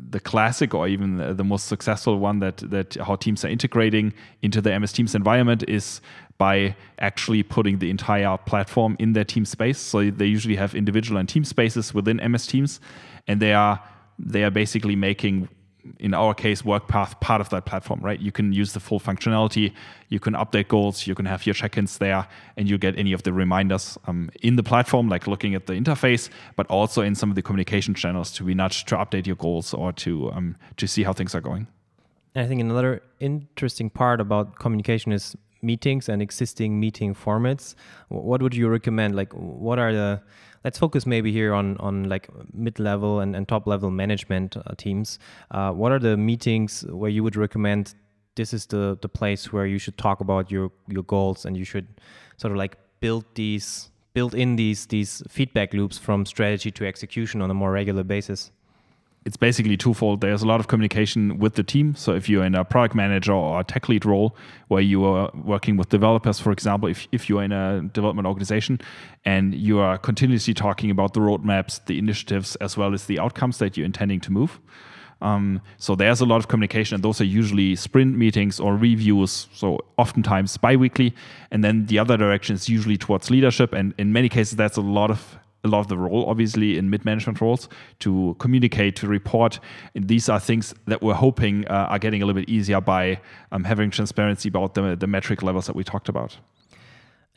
the 0.09 0.19
classic 0.19 0.73
or 0.73 0.87
even 0.87 1.17
the, 1.17 1.33
the, 1.33 1.43
most 1.43 1.67
successful 1.67 2.17
one 2.19 2.39
that 2.39 2.57
that 2.57 2.95
how 2.95 3.15
teams 3.15 3.43
are 3.43 3.49
integrating 3.49 4.13
into 4.41 4.61
the 4.61 4.77
MS 4.79 4.93
Teams 4.93 5.15
environment 5.15 5.63
is 5.67 5.99
by 6.37 6.75
actually 6.99 7.43
putting 7.43 7.79
the 7.79 7.89
entire 7.89 8.37
platform 8.37 8.95
in 8.99 9.13
their 9.13 9.23
team 9.25 9.45
space. 9.45 9.79
So 9.79 10.09
they 10.09 10.25
usually 10.25 10.55
have 10.55 10.73
individual 10.75 11.19
and 11.19 11.27
team 11.27 11.43
spaces 11.43 11.93
within 11.93 12.17
MS 12.31 12.47
Teams, 12.47 12.79
and 13.27 13.41
they 13.41 13.53
are 13.53 13.81
they 14.19 14.43
are 14.43 14.51
basically 14.51 14.95
making 14.95 15.49
in 15.99 16.13
our 16.13 16.33
case, 16.33 16.61
WorkPath 16.61 17.19
part 17.19 17.41
of 17.41 17.49
that 17.49 17.65
platform, 17.65 17.99
right? 18.01 18.19
You 18.19 18.31
can 18.31 18.53
use 18.53 18.73
the 18.73 18.79
full 18.79 18.99
functionality, 18.99 19.73
you 20.09 20.19
can 20.19 20.33
update 20.33 20.67
goals, 20.67 21.05
you 21.07 21.15
can 21.15 21.25
have 21.25 21.45
your 21.45 21.53
check-ins 21.53 21.97
there, 21.97 22.27
and 22.57 22.69
you 22.69 22.77
get 22.77 22.97
any 22.97 23.13
of 23.13 23.23
the 23.23 23.33
reminders 23.33 23.97
um, 24.07 24.29
in 24.41 24.55
the 24.55 24.63
platform, 24.63 25.09
like 25.09 25.27
looking 25.27 25.55
at 25.55 25.65
the 25.65 25.73
interface, 25.73 26.29
but 26.55 26.65
also 26.67 27.01
in 27.01 27.15
some 27.15 27.29
of 27.29 27.35
the 27.35 27.41
communication 27.41 27.93
channels 27.93 28.31
to 28.31 28.43
be 28.43 28.53
nudged 28.53 28.87
to 28.89 28.95
update 28.95 29.27
your 29.27 29.35
goals 29.35 29.73
or 29.73 29.91
to 29.93 30.31
um, 30.31 30.55
to 30.77 30.87
see 30.87 31.03
how 31.03 31.13
things 31.13 31.35
are 31.35 31.41
going. 31.41 31.67
I 32.35 32.45
think 32.45 32.61
another 32.61 33.03
interesting 33.19 33.89
part 33.89 34.19
about 34.19 34.57
communication 34.57 35.11
is 35.11 35.35
meetings 35.61 36.09
and 36.09 36.21
existing 36.21 36.79
meeting 36.79 37.13
formats. 37.13 37.75
What 38.09 38.41
would 38.41 38.55
you 38.55 38.67
recommend? 38.67 39.15
Like, 39.15 39.33
what 39.33 39.79
are 39.79 39.93
the 39.93 40.21
let's 40.63 40.79
focus 40.79 41.05
maybe 41.05 41.31
here 41.31 41.53
on 41.53 41.77
on 41.77 42.09
like 42.09 42.29
mid-level 42.53 43.19
and, 43.19 43.35
and 43.35 43.47
top-level 43.47 43.91
management 43.91 44.57
uh, 44.57 44.61
teams. 44.77 45.19
Uh, 45.51 45.71
what 45.71 45.91
are 45.91 45.99
the 45.99 46.17
meetings 46.17 46.85
where 46.89 47.09
you 47.09 47.23
would 47.23 47.35
recommend 47.35 47.95
this 48.35 48.53
is 48.53 48.65
the 48.67 48.97
the 49.01 49.09
place 49.09 49.53
where 49.53 49.65
you 49.65 49.77
should 49.77 49.97
talk 49.97 50.21
about 50.21 50.51
your 50.51 50.71
your 50.87 51.03
goals 51.03 51.45
and 51.45 51.57
you 51.57 51.65
should 51.65 51.87
sort 52.37 52.51
of 52.51 52.57
like 52.57 52.77
build 52.99 53.25
these 53.35 53.91
build 54.13 54.33
in 54.35 54.55
these 54.55 54.85
these 54.87 55.23
feedback 55.27 55.73
loops 55.73 55.97
from 55.97 56.25
strategy 56.25 56.71
to 56.71 56.85
execution 56.85 57.41
on 57.41 57.51
a 57.51 57.53
more 57.53 57.71
regular 57.71 58.03
basis 58.03 58.51
it's 59.25 59.37
basically 59.37 59.77
twofold. 59.77 60.21
There's 60.21 60.41
a 60.41 60.47
lot 60.47 60.59
of 60.59 60.67
communication 60.67 61.39
with 61.39 61.55
the 61.55 61.63
team. 61.63 61.95
So 61.95 62.13
if 62.13 62.27
you're 62.27 62.43
in 62.43 62.55
a 62.55 62.65
product 62.65 62.93
manager 62.93 63.33
or 63.33 63.61
a 63.61 63.63
tech 63.63 63.87
lead 63.87 64.05
role 64.05 64.35
where 64.67 64.81
you 64.81 65.05
are 65.05 65.31
working 65.33 65.77
with 65.77 65.89
developers, 65.89 66.39
for 66.39 66.51
example, 66.51 66.89
if, 66.89 67.07
if 67.11 67.29
you're 67.29 67.43
in 67.43 67.51
a 67.51 67.81
development 67.81 68.27
organization 68.27 68.81
and 69.23 69.55
you 69.55 69.79
are 69.79 69.97
continuously 69.97 70.53
talking 70.53 70.91
about 70.91 71.13
the 71.13 71.21
roadmaps, 71.21 71.83
the 71.85 71.97
initiatives, 71.97 72.55
as 72.57 72.75
well 72.75 72.93
as 72.93 73.05
the 73.05 73.19
outcomes 73.19 73.59
that 73.59 73.77
you're 73.77 73.85
intending 73.85 74.19
to 74.21 74.31
move. 74.31 74.59
Um, 75.21 75.61
so 75.77 75.95
there's 75.95 76.19
a 76.19 76.25
lot 76.25 76.37
of 76.37 76.49
communication, 76.49 76.95
and 76.95 77.03
those 77.03 77.21
are 77.21 77.25
usually 77.25 77.77
sprint 77.77 78.17
meetings 78.17 78.59
or 78.59 78.75
reviews. 78.75 79.47
So 79.53 79.79
oftentimes 79.97 80.57
biweekly, 80.57 81.15
and 81.49 81.63
then 81.63 81.85
the 81.85 81.97
other 81.97 82.17
direction 82.17 82.55
is 82.55 82.67
usually 82.67 82.97
towards 82.97 83.31
leadership. 83.31 83.71
And 83.71 83.93
in 83.97 84.11
many 84.11 84.27
cases, 84.27 84.57
that's 84.57 84.75
a 84.75 84.81
lot 84.81 85.09
of 85.09 85.39
a 85.63 85.67
lot 85.67 85.79
of 85.79 85.87
the 85.87 85.97
role, 85.97 86.25
obviously, 86.27 86.77
in 86.77 86.89
mid 86.89 87.05
management 87.05 87.39
roles 87.41 87.69
to 87.99 88.35
communicate, 88.39 88.95
to 88.97 89.07
report. 89.07 89.59
And 89.95 90.07
these 90.07 90.29
are 90.29 90.39
things 90.39 90.73
that 90.87 91.01
we're 91.01 91.13
hoping 91.13 91.67
uh, 91.67 91.87
are 91.89 91.99
getting 91.99 92.21
a 92.21 92.25
little 92.25 92.41
bit 92.41 92.49
easier 92.49 92.81
by 92.81 93.19
um, 93.51 93.63
having 93.63 93.89
transparency 93.89 94.49
about 94.49 94.73
the, 94.73 94.95
the 94.95 95.07
metric 95.07 95.41
levels 95.41 95.67
that 95.67 95.75
we 95.75 95.83
talked 95.83 96.09
about. 96.09 96.37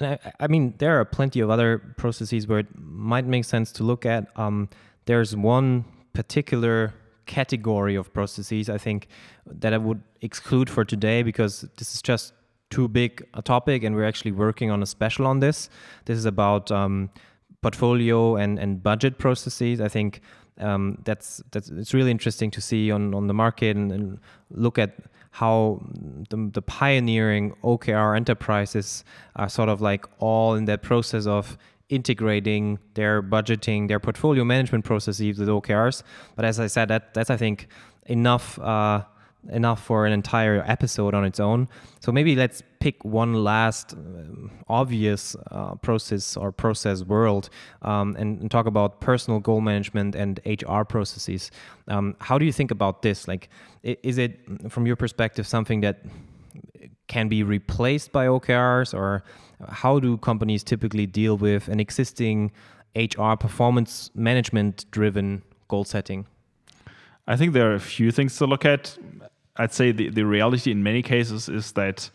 I, 0.01 0.19
I, 0.41 0.47
mean, 0.49 0.75
there 0.79 1.01
are 1.01 1.05
plenty 1.05 1.41
of 1.41 1.51
other 1.51 1.79
processes 1.97 2.47
where 2.47 2.59
it 2.61 2.67
might 2.79 3.27
make 3.27 3.45
sense 3.45 3.73
to 3.73 3.83
look 3.83 4.05
at. 4.05 4.27
Um, 4.37 4.69
there's 5.07 5.35
one 5.37 5.85
particular 6.13 6.95
category 7.27 7.97
of 7.97 8.13
processes 8.13 8.69
I 8.71 8.79
think 8.79 9.09
that 9.47 9.73
I 9.73 9.79
would 9.79 10.01
exclude 10.23 10.71
for 10.71 10.85
today 10.85 11.23
because 11.23 11.67
this 11.77 11.95
is 11.95 12.03
just 12.03 12.33
too 12.71 12.89
big 12.89 13.25
a 13.35 13.43
topic, 13.43 13.85
and 13.85 13.95
we're 13.95 14.05
actually 14.05 14.33
working 14.33 14.71
on 14.71 14.83
a 14.83 14.87
special 14.87 15.27
on 15.27 15.41
this. 15.41 15.71
This 16.05 16.19
is 16.19 16.25
about 16.25 16.71
um, 16.71 17.11
portfolio 17.67 18.37
and, 18.37 18.61
and 18.61 18.81
budget 18.81 19.19
processes. 19.19 19.81
I 19.81 19.89
think 19.89 20.21
um, 20.59 20.99
that's 21.05 21.43
that's 21.51 21.69
it's 21.69 21.93
really 21.93 22.13
interesting 22.13 22.51
to 22.53 22.61
see 22.61 22.93
on, 22.93 23.13
on 23.13 23.27
the 23.27 23.35
market 23.35 23.77
and, 23.77 23.91
and 23.97 24.19
look 24.51 24.79
at 24.79 24.91
how 25.33 25.83
the, 26.31 26.39
the, 26.55 26.63
pioneering 26.63 27.55
OKR 27.63 28.17
enterprises 28.17 29.05
are 29.35 29.51
sort 29.51 29.69
of 29.69 29.83
like 29.83 30.07
all 30.19 30.55
in 30.55 30.65
that 30.65 30.81
process 30.83 31.27
of 31.27 31.59
integrating 31.89 32.79
their 32.95 33.23
budgeting, 33.23 33.89
their 33.89 34.01
portfolio 34.01 34.45
management 34.45 34.85
processes 34.85 35.39
with 35.39 35.49
OKRs. 35.49 36.03
But 36.37 36.45
as 36.45 36.59
I 36.59 36.69
said, 36.69 36.87
that 36.89 37.15
that's 37.15 37.31
I 37.31 37.37
think 37.37 37.69
enough. 38.07 38.59
Uh, 38.61 39.03
enough 39.51 39.83
for 39.83 40.07
an 40.07 40.13
entire 40.13 40.63
episode 40.67 41.15
on 41.15 41.25
its 41.25 41.41
own. 41.41 41.69
So 42.01 42.13
maybe 42.13 42.37
let's 42.37 42.63
pick 42.81 43.05
one 43.05 43.35
last 43.35 43.95
um, 43.95 44.51
obvious 44.69 45.35
uh, 45.51 45.75
process 45.77 46.37
or 46.37 46.53
process 46.53 47.03
world 47.05 47.49
um, 47.83 48.17
and, 48.19 48.41
and, 48.41 48.51
talk 48.51 48.67
about 48.67 49.01
personal 49.01 49.41
goal 49.41 49.61
management 49.61 50.15
and 50.15 50.41
HR 50.45 50.83
processes. 50.83 51.51
Um, 51.89 52.15
how 52.21 52.39
do 52.39 52.45
you 52.45 52.53
think 52.53 52.71
about 52.71 53.03
this? 53.03 53.27
Like, 53.27 53.49
is 53.83 54.19
it 54.19 54.41
from 54.69 54.87
your 54.87 54.97
perspective 54.97 55.47
something 55.47 55.81
that 55.81 56.05
can 57.07 57.29
be 57.29 57.43
replaced 57.43 58.13
by 58.13 58.27
OKRs, 58.27 58.95
or 58.95 59.23
how 59.69 59.99
do 59.99 60.17
companies 60.19 60.65
typically 60.65 61.07
deal 61.07 61.37
with 61.37 61.69
an 61.69 61.81
existing 61.81 62.53
HR 62.95 63.35
performance 63.35 64.11
management 64.15 64.85
driven 64.91 65.43
goal 65.69 65.85
setting? 65.85 66.27
I 67.29 67.37
think 67.37 67.53
there 67.53 67.71
are 67.71 67.75
a 67.75 67.81
few 67.81 68.11
things 68.13 68.37
to 68.39 68.47
look 68.47 68.65
at. 68.65 68.97
I'd 69.59 69.73
say 69.73 69.93
the, 69.93 70.09
the 70.11 70.25
reality 70.25 70.71
in 70.71 70.83
many 70.83 71.03
cases 71.03 71.49
is 71.49 71.73
that 71.73 72.11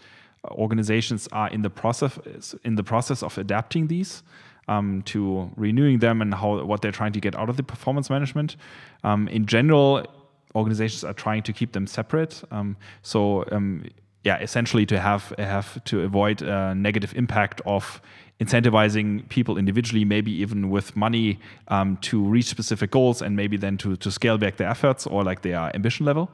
organizations 0.46 1.28
are 1.32 1.50
in 1.50 1.62
the 1.62 1.70
process 1.70 2.56
in 2.64 2.76
the 2.76 2.84
process 2.84 3.22
of 3.24 3.38
adapting 3.38 3.88
these 3.88 4.24
um, 4.68 5.02
to 5.04 5.52
renewing 5.56 6.00
them 6.00 6.22
and 6.22 6.34
how 6.34 6.64
what 6.64 6.82
they're 6.82 6.92
trying 6.92 7.14
to 7.14 7.20
get 7.20 7.36
out 7.36 7.50
of 7.50 7.58
the 7.58 7.64
performance 7.64 8.10
management. 8.10 8.56
Um, 9.04 9.28
in 9.28 9.46
general, 9.46 10.06
organizations 10.56 11.04
are 11.04 11.14
trying 11.14 11.44
to 11.44 11.54
keep 11.54 11.74
them 11.74 11.88
separate. 11.88 12.44
Um, 12.52 12.78
so 13.02 13.46
um, 13.52 13.86
yeah, 14.24 14.40
essentially 14.40 14.86
to 14.88 15.00
have 15.00 15.34
have 15.38 15.84
to 15.86 16.02
avoid 16.02 16.42
a 16.42 16.76
negative 16.76 17.14
impact 17.16 17.62
of 17.66 18.02
incentivizing 18.42 19.28
people 19.30 19.58
individually, 19.58 20.04
maybe 20.04 20.32
even 20.32 20.70
with 20.72 20.96
money 20.96 21.40
um, 21.68 21.98
to 21.98 22.22
reach 22.22 22.48
specific 22.48 22.90
goals 22.90 23.22
and 23.22 23.36
maybe 23.36 23.56
then 23.56 23.78
to, 23.78 23.96
to 23.98 24.10
scale 24.10 24.38
back 24.38 24.58
their 24.58 24.68
efforts 24.68 25.06
or 25.06 25.24
like 25.24 25.44
their 25.44 25.72
ambition 25.76 26.06
level. 26.06 26.30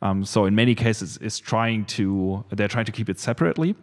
Um, 0.00 0.24
so 0.24 0.46
in 0.46 0.54
many 0.54 0.74
cases, 0.74 1.18
is 1.18 1.38
trying 1.38 1.84
to 1.96 2.44
they're 2.50 2.68
trying 2.76 2.86
to 2.86 2.92
keep 2.92 3.08
it 3.10 3.20
separately, 3.20 3.76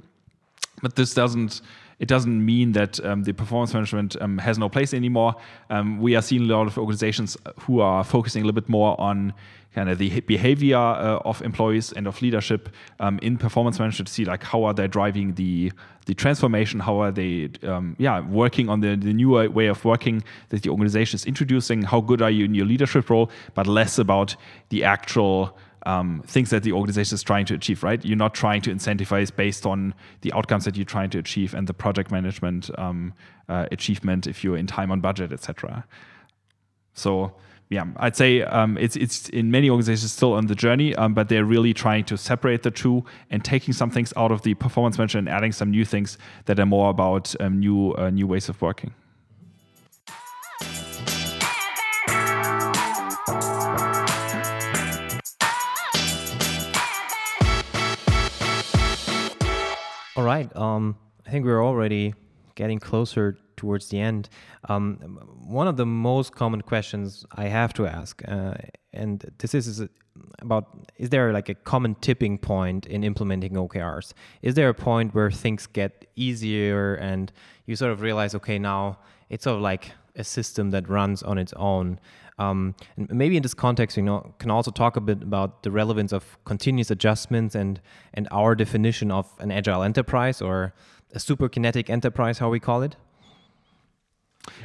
but 0.82 0.96
this 0.96 1.14
doesn't 1.14 1.62
it 2.00 2.08
doesn't 2.08 2.46
mean 2.46 2.74
that 2.74 3.04
um, 3.04 3.24
the 3.24 3.34
performance 3.34 3.74
management 3.74 4.16
um, 4.22 4.38
has 4.38 4.58
no 4.58 4.70
place 4.70 4.94
anymore. 4.94 5.36
Um, 5.70 6.00
we 6.00 6.16
are 6.16 6.22
seeing 6.22 6.44
a 6.44 6.56
lot 6.56 6.68
of 6.68 6.78
organizations 6.78 7.38
who 7.62 7.80
are 7.80 8.04
focusing 8.04 8.44
a 8.44 8.46
little 8.46 8.62
bit 8.62 8.70
more 8.70 9.00
on 9.02 9.34
kind 9.74 9.90
of 9.90 9.98
the 9.98 10.22
behavior 10.22 10.78
uh, 10.78 11.20
of 11.24 11.42
employees 11.44 11.92
and 11.94 12.08
of 12.08 12.20
leadership 12.22 12.70
um, 13.00 13.20
in 13.22 13.38
performance 13.38 13.78
management 13.80 14.08
to 14.08 14.14
see 14.14 14.26
like 14.26 14.44
how 14.44 14.64
are 14.64 14.74
they 14.74 14.88
driving 14.88 15.34
the 15.36 15.72
the 16.08 16.14
transformation, 16.14 16.80
how 16.80 17.00
are 17.00 17.12
they 17.12 17.50
um, 17.64 17.96
yeah 18.00 18.22
working 18.22 18.70
on 18.70 18.80
the, 18.80 18.96
the 18.96 19.14
new 19.14 19.32
way 19.50 19.68
of 19.68 19.84
working 19.84 20.24
that 20.50 20.64
the 20.64 20.70
organization 20.70 21.16
is 21.16 21.26
introducing, 21.26 21.82
how 21.82 22.00
good 22.02 22.22
are 22.22 22.32
you 22.32 22.46
in 22.46 22.56
your 22.56 22.66
leadership 22.66 23.10
role, 23.10 23.30
but 23.56 23.68
less 23.68 24.00
about 24.00 24.36
the 24.70 24.84
actual 24.84 25.58
um, 25.88 26.22
things 26.28 26.50
that 26.50 26.64
the 26.64 26.74
organization 26.74 27.16
is 27.16 27.24
trying 27.24 27.46
to 27.46 27.54
achieve, 27.54 27.82
right? 27.82 28.04
You're 28.04 28.18
not 28.18 28.34
trying 28.34 28.62
to 28.64 28.72
incentivize 28.72 29.34
based 29.34 29.66
on 29.66 29.94
the 30.22 30.34
outcomes 30.34 30.66
that 30.66 30.76
you're 30.76 30.86
trying 30.86 31.10
to 31.12 31.18
achieve 31.18 31.54
and 31.54 31.66
the 31.66 31.74
project 31.74 32.12
management 32.12 32.70
um, 32.78 33.14
uh, 33.48 33.68
achievement 33.72 34.28
if 34.28 34.44
you're 34.44 34.58
in 34.58 34.68
time 34.68 34.92
on 34.92 35.00
budget, 35.00 35.32
etc. 35.32 35.86
So 36.94 37.34
yeah, 37.70 37.86
I'd 37.98 38.18
say 38.18 38.42
um, 38.42 38.78
it's 38.78 38.98
it's 38.98 39.30
in 39.30 39.50
many 39.50 39.70
organizations 39.70 40.12
still 40.12 40.34
on 40.34 40.48
the 40.48 40.56
journey, 40.56 40.94
um, 40.96 41.14
but 41.14 41.30
they're 41.30 41.46
really 41.46 41.74
trying 41.74 42.04
to 42.06 42.18
separate 42.18 42.64
the 42.64 42.72
two 42.72 43.06
and 43.30 43.44
taking 43.44 43.74
some 43.74 43.90
things 43.90 44.14
out 44.18 44.32
of 44.32 44.42
the 44.42 44.56
performance 44.56 44.98
management 44.98 45.30
and 45.30 45.38
adding 45.38 45.54
some 45.54 45.72
new 45.72 45.86
things 45.86 46.18
that 46.46 46.60
are 46.60 46.66
more 46.66 46.90
about 46.90 47.34
um, 47.40 47.60
new 47.60 47.94
uh, 47.94 48.10
new 48.10 48.28
ways 48.28 48.50
of 48.50 48.62
working. 48.62 48.94
Um, 60.58 60.98
I 61.26 61.30
think 61.30 61.46
we're 61.46 61.64
already 61.64 62.14
getting 62.56 62.80
closer 62.80 63.38
towards 63.56 63.90
the 63.90 64.00
end. 64.00 64.30
Um, 64.70 64.96
one 65.46 65.68
of 65.68 65.78
the 65.78 65.86
most 65.86 66.34
common 66.34 66.62
questions 66.62 67.26
I 67.36 67.46
have 67.46 67.74
to 67.74 67.88
ask, 67.88 68.22
uh, 68.28 68.56
and 68.94 69.32
this 69.40 69.54
is 69.54 69.82
about 70.40 70.90
is 70.98 71.10
there 71.10 71.32
like 71.32 71.50
a 71.50 71.54
common 71.54 71.96
tipping 71.96 72.38
point 72.38 72.86
in 72.86 73.04
implementing 73.04 73.54
OKRs? 73.54 74.14
Is 74.42 74.56
there 74.56 74.70
a 74.70 74.74
point 74.74 75.14
where 75.14 75.30
things 75.30 75.68
get 75.68 76.10
easier 76.16 76.96
and 76.96 77.32
you 77.66 77.76
sort 77.76 77.92
of 77.92 78.02
realize, 78.02 78.34
okay, 78.36 78.58
now 78.58 79.00
it's 79.30 79.44
sort 79.44 79.58
of 79.58 79.62
like 79.62 79.92
a 80.16 80.24
system 80.24 80.72
that 80.72 80.90
runs 80.90 81.22
on 81.22 81.38
its 81.38 81.54
own? 81.54 82.00
Um, 82.40 82.76
and 82.96 83.12
maybe 83.12 83.36
in 83.36 83.44
this 83.44 83.54
context, 83.54 83.98
you 83.98 84.04
know, 84.04 84.34
can 84.38 84.52
also 84.52 84.72
talk 84.72 84.96
a 84.96 85.02
bit 85.02 85.24
about 85.24 85.64
the 85.64 85.72
relevance 85.72 86.14
of 86.14 86.38
continuous 86.46 86.92
adjustments 86.92 87.56
and 87.56 87.82
and 88.14 88.28
our 88.32 88.56
definition 88.56 89.12
of 89.12 89.28
an 89.40 89.52
agile 89.52 89.84
enterprise 89.84 90.42
or 90.42 90.74
a 91.14 91.20
super 91.20 91.50
kinetic 91.50 91.90
enterprise, 91.90 92.38
how 92.38 92.50
we 92.50 92.60
call 92.60 92.84
it. 92.84 92.96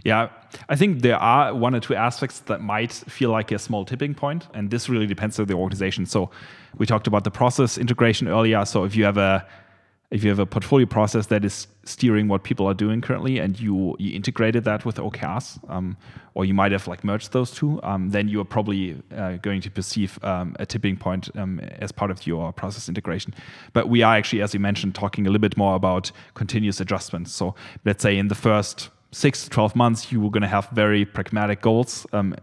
Yeah, 0.04 0.28
I 0.68 0.76
think 0.76 1.02
there 1.02 1.16
are 1.16 1.54
one 1.54 1.74
or 1.74 1.80
two 1.80 1.94
aspects 1.94 2.40
that 2.40 2.60
might 2.60 2.92
feel 2.92 3.30
like 3.30 3.50
a 3.50 3.58
small 3.58 3.84
tipping 3.84 4.14
point, 4.14 4.46
and 4.54 4.70
this 4.70 4.88
really 4.88 5.06
depends 5.06 5.38
on 5.40 5.46
the 5.46 5.54
organization. 5.54 6.06
So, 6.06 6.30
we 6.78 6.86
talked 6.86 7.06
about 7.06 7.24
the 7.24 7.30
process 7.30 7.78
integration 7.78 8.28
earlier. 8.28 8.64
So, 8.64 8.84
if 8.84 8.94
you 8.94 9.04
have 9.04 9.16
a 9.16 9.46
if 10.12 10.22
you 10.22 10.28
have 10.28 10.38
a 10.38 10.46
portfolio 10.46 10.86
process 10.86 11.26
that 11.26 11.42
is 11.42 11.66
steering 11.84 12.28
what 12.28 12.44
people 12.44 12.66
are 12.66 12.74
doing 12.74 13.00
currently, 13.00 13.38
and 13.38 13.58
you 13.58 13.96
you 13.98 14.14
integrated 14.14 14.62
that 14.64 14.84
with 14.84 14.96
OKRs, 14.96 15.58
um, 15.70 15.96
or 16.34 16.44
you 16.44 16.52
might 16.52 16.70
have 16.70 16.86
like 16.86 17.02
merged 17.02 17.32
those 17.32 17.50
two, 17.50 17.80
um, 17.82 18.10
then 18.10 18.28
you 18.28 18.38
are 18.40 18.44
probably 18.44 19.00
uh, 19.16 19.36
going 19.38 19.62
to 19.62 19.70
perceive 19.70 20.22
um, 20.22 20.54
a 20.60 20.66
tipping 20.66 20.98
point 20.98 21.30
um, 21.36 21.60
as 21.80 21.90
part 21.90 22.10
of 22.10 22.26
your 22.26 22.52
process 22.52 22.88
integration. 22.88 23.34
But 23.72 23.88
we 23.88 24.02
are 24.02 24.14
actually, 24.14 24.42
as 24.42 24.52
you 24.52 24.60
mentioned, 24.60 24.94
talking 24.94 25.26
a 25.26 25.30
little 25.30 25.40
bit 25.40 25.56
more 25.56 25.74
about 25.74 26.12
continuous 26.34 26.78
adjustments. 26.78 27.32
So 27.32 27.54
let's 27.86 28.02
say 28.02 28.18
in 28.18 28.28
the 28.28 28.34
first 28.34 28.90
six 29.12 29.44
to 29.44 29.50
12 29.50 29.74
months, 29.74 30.12
you 30.12 30.20
were 30.20 30.30
going 30.30 30.42
to 30.42 30.48
have 30.48 30.68
very 30.70 31.06
pragmatic 31.06 31.62
goals 31.62 32.06
um, 32.12 32.34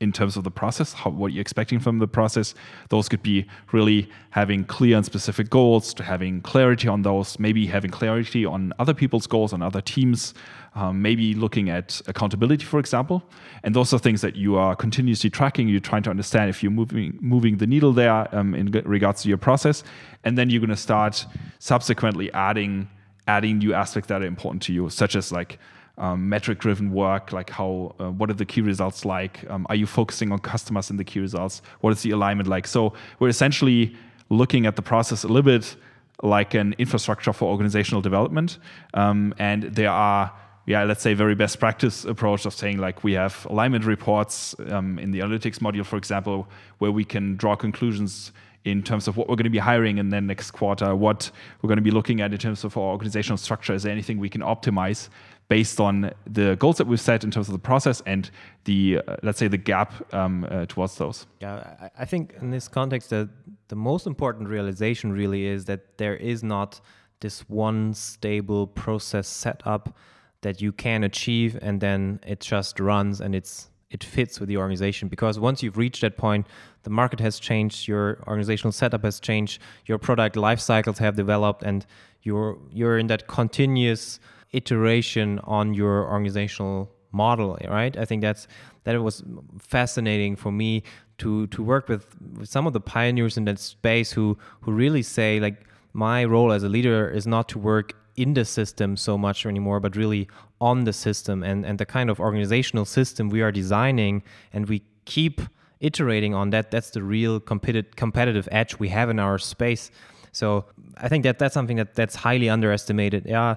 in 0.00 0.12
terms 0.12 0.36
of 0.36 0.44
the 0.44 0.50
process, 0.50 0.92
how, 0.92 1.10
what 1.10 1.32
you're 1.32 1.40
expecting 1.40 1.78
from 1.78 1.98
the 1.98 2.08
process. 2.08 2.54
Those 2.90 3.08
could 3.08 3.22
be 3.22 3.46
really 3.72 4.08
having 4.30 4.64
clear 4.64 4.96
and 4.96 5.06
specific 5.06 5.50
goals, 5.50 5.94
to 5.94 6.02
having 6.02 6.40
clarity 6.40 6.88
on 6.88 7.02
those, 7.02 7.38
maybe 7.38 7.66
having 7.66 7.90
clarity 7.90 8.44
on 8.44 8.72
other 8.78 8.92
people's 8.92 9.26
goals, 9.26 9.52
on 9.52 9.62
other 9.62 9.80
teams, 9.80 10.34
um, 10.74 11.00
maybe 11.00 11.34
looking 11.34 11.70
at 11.70 12.02
accountability, 12.06 12.64
for 12.64 12.80
example. 12.80 13.22
And 13.62 13.74
those 13.74 13.92
are 13.94 13.98
things 13.98 14.20
that 14.22 14.36
you 14.36 14.56
are 14.56 14.74
continuously 14.74 15.30
tracking. 15.30 15.68
You're 15.68 15.80
trying 15.80 16.02
to 16.04 16.10
understand 16.10 16.50
if 16.50 16.62
you're 16.62 16.72
moving 16.72 17.16
moving 17.20 17.58
the 17.58 17.66
needle 17.66 17.92
there 17.92 18.28
um, 18.34 18.54
in 18.54 18.70
regards 18.72 19.22
to 19.22 19.28
your 19.28 19.38
process, 19.38 19.84
and 20.24 20.36
then 20.36 20.50
you're 20.50 20.60
going 20.60 20.70
to 20.70 20.76
start 20.76 21.24
subsequently 21.60 22.32
adding 22.32 22.88
adding 23.26 23.58
new 23.58 23.72
aspects 23.72 24.08
that 24.08 24.20
are 24.20 24.26
important 24.26 24.62
to 24.62 24.72
you, 24.72 24.90
such 24.90 25.16
as 25.16 25.32
like 25.32 25.58
um, 25.98 26.28
metric 26.28 26.58
driven 26.58 26.92
work 26.92 27.32
like 27.32 27.50
how 27.50 27.94
uh, 28.00 28.10
what 28.10 28.30
are 28.30 28.34
the 28.34 28.44
key 28.44 28.60
results 28.60 29.04
like? 29.04 29.48
Um, 29.48 29.66
are 29.68 29.76
you 29.76 29.86
focusing 29.86 30.32
on 30.32 30.38
customers 30.40 30.90
in 30.90 30.96
the 30.96 31.04
key 31.04 31.20
results? 31.20 31.62
What 31.80 31.92
is 31.92 32.02
the 32.02 32.10
alignment 32.10 32.48
like? 32.48 32.66
So 32.66 32.94
we're 33.18 33.28
essentially 33.28 33.94
looking 34.28 34.66
at 34.66 34.76
the 34.76 34.82
process 34.82 35.24
a 35.24 35.28
little 35.28 35.42
bit 35.42 35.76
like 36.22 36.54
an 36.54 36.74
infrastructure 36.78 37.32
for 37.32 37.50
organizational 37.50 38.00
development. 38.00 38.58
Um, 38.94 39.34
and 39.38 39.64
there 39.64 39.90
are 39.90 40.32
yeah 40.66 40.82
let's 40.84 41.02
say 41.02 41.14
very 41.14 41.34
best 41.34 41.60
practice 41.60 42.04
approach 42.04 42.46
of 42.46 42.54
saying 42.54 42.78
like 42.78 43.04
we 43.04 43.12
have 43.12 43.46
alignment 43.50 43.84
reports 43.84 44.54
um, 44.68 44.98
in 44.98 45.10
the 45.10 45.20
analytics 45.20 45.58
module 45.58 45.84
for 45.84 45.98
example 45.98 46.48
where 46.78 46.90
we 46.90 47.04
can 47.04 47.36
draw 47.36 47.54
conclusions 47.54 48.32
in 48.64 48.82
terms 48.82 49.06
of 49.06 49.16
what 49.16 49.28
we're 49.28 49.36
going 49.36 49.44
to 49.44 49.50
be 49.50 49.58
hiring 49.58 49.98
in 49.98 50.08
the 50.08 50.20
next 50.20 50.52
quarter, 50.52 50.96
what 50.96 51.30
we're 51.60 51.68
going 51.68 51.76
to 51.76 51.82
be 51.82 51.90
looking 51.90 52.20
at 52.20 52.32
in 52.32 52.38
terms 52.38 52.64
of 52.64 52.76
our 52.78 52.84
organizational 52.92 53.36
structure. 53.36 53.74
Is 53.74 53.82
there 53.82 53.92
anything 53.92 54.18
we 54.18 54.30
can 54.30 54.40
optimize 54.40 55.10
based 55.48 55.80
on 55.80 56.10
the 56.26 56.56
goals 56.56 56.78
that 56.78 56.86
we've 56.86 57.00
set 57.00 57.22
in 57.22 57.30
terms 57.30 57.48
of 57.48 57.52
the 57.52 57.58
process 57.58 58.02
and 58.06 58.30
the, 58.64 59.00
uh, 59.06 59.16
let's 59.22 59.38
say, 59.38 59.48
the 59.48 59.58
gap 59.58 59.92
um, 60.14 60.46
uh, 60.50 60.66
towards 60.66 60.96
those? 60.96 61.26
Yeah, 61.40 61.88
I 61.98 62.04
think 62.04 62.34
in 62.40 62.50
this 62.50 62.68
context, 62.68 63.10
the, 63.10 63.28
the 63.68 63.76
most 63.76 64.06
important 64.06 64.48
realization 64.48 65.12
really 65.12 65.46
is 65.46 65.66
that 65.66 65.98
there 65.98 66.16
is 66.16 66.42
not 66.42 66.80
this 67.20 67.48
one 67.48 67.94
stable 67.94 68.66
process 68.66 69.28
set 69.28 69.62
up 69.64 69.96
that 70.42 70.60
you 70.60 70.72
can 70.72 71.02
achieve 71.02 71.58
and 71.62 71.80
then 71.80 72.20
it 72.26 72.40
just 72.40 72.78
runs 72.78 73.20
and 73.20 73.34
it's 73.34 73.70
it 73.90 74.02
fits 74.02 74.40
with 74.40 74.48
the 74.48 74.56
organization 74.56 75.08
because 75.08 75.38
once 75.38 75.62
you've 75.62 75.78
reached 75.78 76.02
that 76.02 76.16
point 76.18 76.46
the 76.82 76.90
market 76.90 77.20
has 77.20 77.38
changed 77.38 77.88
your 77.88 78.22
organizational 78.26 78.72
setup 78.72 79.02
has 79.02 79.20
changed 79.20 79.60
your 79.86 79.98
product 79.98 80.36
life 80.36 80.60
cycles 80.60 80.98
have 80.98 81.16
developed 81.16 81.62
and 81.62 81.86
you're 82.22 82.58
you're 82.70 82.98
in 82.98 83.06
that 83.06 83.26
continuous 83.26 84.20
iteration 84.54 85.38
on 85.44 85.74
your 85.74 86.10
organizational 86.10 86.90
model 87.12 87.56
right 87.68 87.96
i 87.96 88.04
think 88.04 88.22
that's 88.22 88.48
that 88.84 88.94
it 88.94 88.98
was 88.98 89.22
fascinating 89.58 90.36
for 90.36 90.52
me 90.52 90.82
to 91.18 91.46
to 91.48 91.62
work 91.62 91.88
with, 91.88 92.06
with 92.38 92.48
some 92.48 92.66
of 92.66 92.72
the 92.72 92.80
pioneers 92.80 93.36
in 93.36 93.44
that 93.44 93.58
space 93.58 94.12
who 94.12 94.36
who 94.62 94.72
really 94.72 95.02
say 95.02 95.40
like 95.40 95.66
my 95.92 96.24
role 96.24 96.52
as 96.52 96.62
a 96.64 96.68
leader 96.68 97.08
is 97.08 97.26
not 97.26 97.48
to 97.48 97.58
work 97.58 97.94
in 98.16 98.34
the 98.34 98.44
system 98.44 98.96
so 98.96 99.18
much 99.18 99.46
anymore, 99.46 99.80
but 99.80 99.96
really 99.96 100.28
on 100.60 100.84
the 100.84 100.92
system 100.92 101.42
and, 101.42 101.64
and 101.64 101.78
the 101.78 101.86
kind 101.86 102.10
of 102.10 102.20
organizational 102.20 102.84
system 102.84 103.28
we 103.28 103.42
are 103.42 103.52
designing 103.52 104.22
and 104.52 104.68
we 104.68 104.82
keep 105.04 105.40
iterating 105.80 106.34
on 106.34 106.50
that. 106.50 106.70
That's 106.70 106.90
the 106.90 107.02
real 107.02 107.40
competitive 107.40 107.96
competitive 107.96 108.48
edge 108.50 108.78
we 108.78 108.88
have 108.88 109.08
in 109.10 109.18
our 109.18 109.38
space. 109.38 109.90
So 110.34 110.64
I 110.96 111.08
think 111.08 111.24
that 111.24 111.38
that's 111.38 111.54
something 111.54 111.76
that 111.76 111.94
that's 111.94 112.16
highly 112.16 112.48
underestimated. 112.50 113.24
Yeah, 113.26 113.54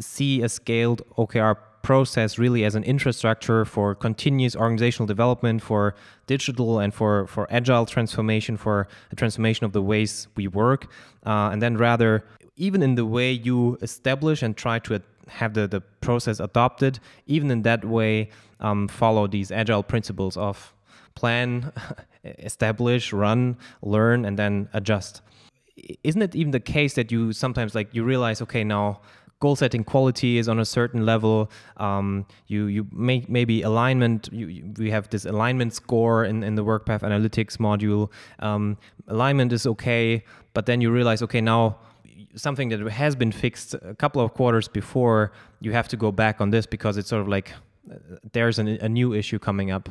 see 0.00 0.42
a 0.42 0.48
scaled 0.48 1.02
OKR 1.18 1.56
process 1.82 2.38
really 2.38 2.64
as 2.64 2.74
an 2.74 2.82
infrastructure 2.84 3.64
for 3.64 3.94
continuous 3.94 4.56
organizational 4.56 5.06
development, 5.06 5.62
for 5.62 5.94
digital 6.26 6.78
and 6.78 6.94
for 6.94 7.26
for 7.26 7.46
agile 7.50 7.86
transformation, 7.86 8.56
for 8.56 8.88
a 9.12 9.16
transformation 9.16 9.66
of 9.66 9.72
the 9.72 9.82
ways 9.82 10.28
we 10.36 10.46
work, 10.48 10.86
uh, 11.26 11.50
and 11.52 11.60
then 11.60 11.76
rather 11.76 12.24
even 12.56 12.82
in 12.82 12.94
the 12.94 13.04
way 13.04 13.30
you 13.30 13.76
establish 13.82 14.42
and 14.42 14.56
try 14.56 14.78
to 14.78 15.02
have 15.28 15.54
the, 15.54 15.66
the 15.66 15.80
process 16.00 16.40
adopted, 16.40 16.98
even 17.26 17.50
in 17.50 17.62
that 17.62 17.84
way, 17.84 18.30
um, 18.60 18.88
follow 18.88 19.26
these 19.26 19.50
agile 19.50 19.82
principles 19.82 20.36
of 20.36 20.72
plan, 21.14 21.72
establish, 22.24 23.12
run, 23.12 23.56
learn, 23.82 24.24
and 24.24 24.38
then 24.38 24.68
adjust. 24.72 25.20
Isn't 26.02 26.22
it 26.22 26.34
even 26.34 26.52
the 26.52 26.60
case 26.60 26.94
that 26.94 27.12
you 27.12 27.32
sometimes 27.32 27.74
like 27.74 27.94
you 27.94 28.04
realize, 28.04 28.40
okay, 28.42 28.64
now 28.64 29.00
goal 29.40 29.56
setting 29.56 29.84
quality 29.84 30.38
is 30.38 30.48
on 30.48 30.58
a 30.58 30.64
certain 30.64 31.04
level. 31.04 31.50
Um, 31.76 32.26
you 32.46 32.66
you 32.66 32.86
make 32.92 33.28
maybe 33.28 33.62
alignment. 33.62 34.28
You, 34.32 34.46
you, 34.48 34.72
we 34.78 34.90
have 34.90 35.08
this 35.10 35.24
alignment 35.24 35.74
score 35.74 36.24
in, 36.24 36.42
in 36.42 36.54
the 36.54 36.64
WorkPath 36.64 37.00
analytics 37.00 37.58
module. 37.58 38.10
Um, 38.38 38.78
alignment 39.08 39.52
is 39.52 39.66
okay, 39.66 40.24
but 40.54 40.66
then 40.66 40.80
you 40.80 40.90
realize, 40.90 41.22
okay, 41.22 41.40
now 41.40 41.78
something 42.34 42.68
that 42.68 42.80
has 42.80 43.16
been 43.16 43.32
fixed 43.32 43.74
a 43.74 43.94
couple 43.94 44.22
of 44.22 44.34
quarters 44.34 44.68
before, 44.68 45.32
you 45.60 45.72
have 45.72 45.88
to 45.88 45.96
go 45.96 46.12
back 46.12 46.40
on 46.40 46.50
this 46.50 46.66
because 46.66 46.96
it's 46.96 47.08
sort 47.08 47.22
of 47.22 47.28
like 47.28 47.52
uh, 47.90 47.96
there's 48.32 48.58
an, 48.58 48.68
a 48.68 48.88
new 48.88 49.12
issue 49.12 49.38
coming 49.38 49.70
up. 49.70 49.88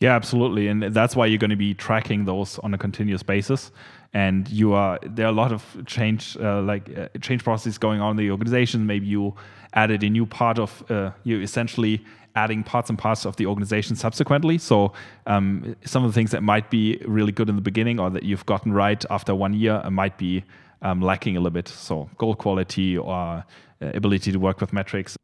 Yeah, 0.00 0.16
absolutely, 0.16 0.68
and 0.68 0.82
that's 0.82 1.14
why 1.14 1.26
you're 1.26 1.38
going 1.38 1.50
to 1.50 1.56
be 1.56 1.72
tracking 1.72 2.24
those 2.24 2.58
on 2.58 2.74
a 2.74 2.78
continuous 2.78 3.22
basis. 3.22 3.70
And 4.14 4.48
you 4.48 4.74
are 4.74 4.98
there 5.02 5.26
are 5.26 5.32
a 5.32 5.36
lot 5.42 5.52
of 5.52 5.64
change, 5.86 6.36
uh, 6.40 6.62
like 6.62 6.96
uh, 6.96 7.08
change 7.20 7.42
processes 7.42 7.78
going 7.78 8.00
on 8.00 8.12
in 8.12 8.16
the 8.16 8.30
organization. 8.30 8.86
Maybe 8.86 9.06
you 9.06 9.34
added 9.72 10.02
a 10.04 10.08
new 10.08 10.24
part 10.24 10.58
of 10.58 10.84
uh, 10.88 11.10
you 11.24 11.40
essentially 11.40 12.04
adding 12.36 12.62
parts 12.64 12.90
and 12.90 12.98
parts 12.98 13.26
of 13.26 13.36
the 13.36 13.46
organization 13.46 13.96
subsequently. 13.96 14.58
So 14.58 14.92
um, 15.26 15.76
some 15.84 16.04
of 16.04 16.10
the 16.10 16.14
things 16.14 16.30
that 16.30 16.42
might 16.42 16.70
be 16.70 17.00
really 17.06 17.32
good 17.32 17.48
in 17.48 17.56
the 17.56 17.62
beginning 17.62 18.00
or 18.00 18.10
that 18.10 18.22
you've 18.22 18.46
gotten 18.46 18.72
right 18.72 19.04
after 19.10 19.34
one 19.34 19.54
year 19.54 19.80
uh, 19.84 19.90
might 19.90 20.18
be 20.18 20.44
um, 20.82 21.00
lacking 21.00 21.36
a 21.36 21.40
little 21.40 21.54
bit. 21.54 21.68
So 21.68 22.08
goal 22.18 22.34
quality 22.34 22.98
or 22.98 23.14
uh, 23.14 23.42
ability 23.80 24.32
to 24.32 24.38
work 24.38 24.60
with 24.60 24.72
metrics. 24.72 25.16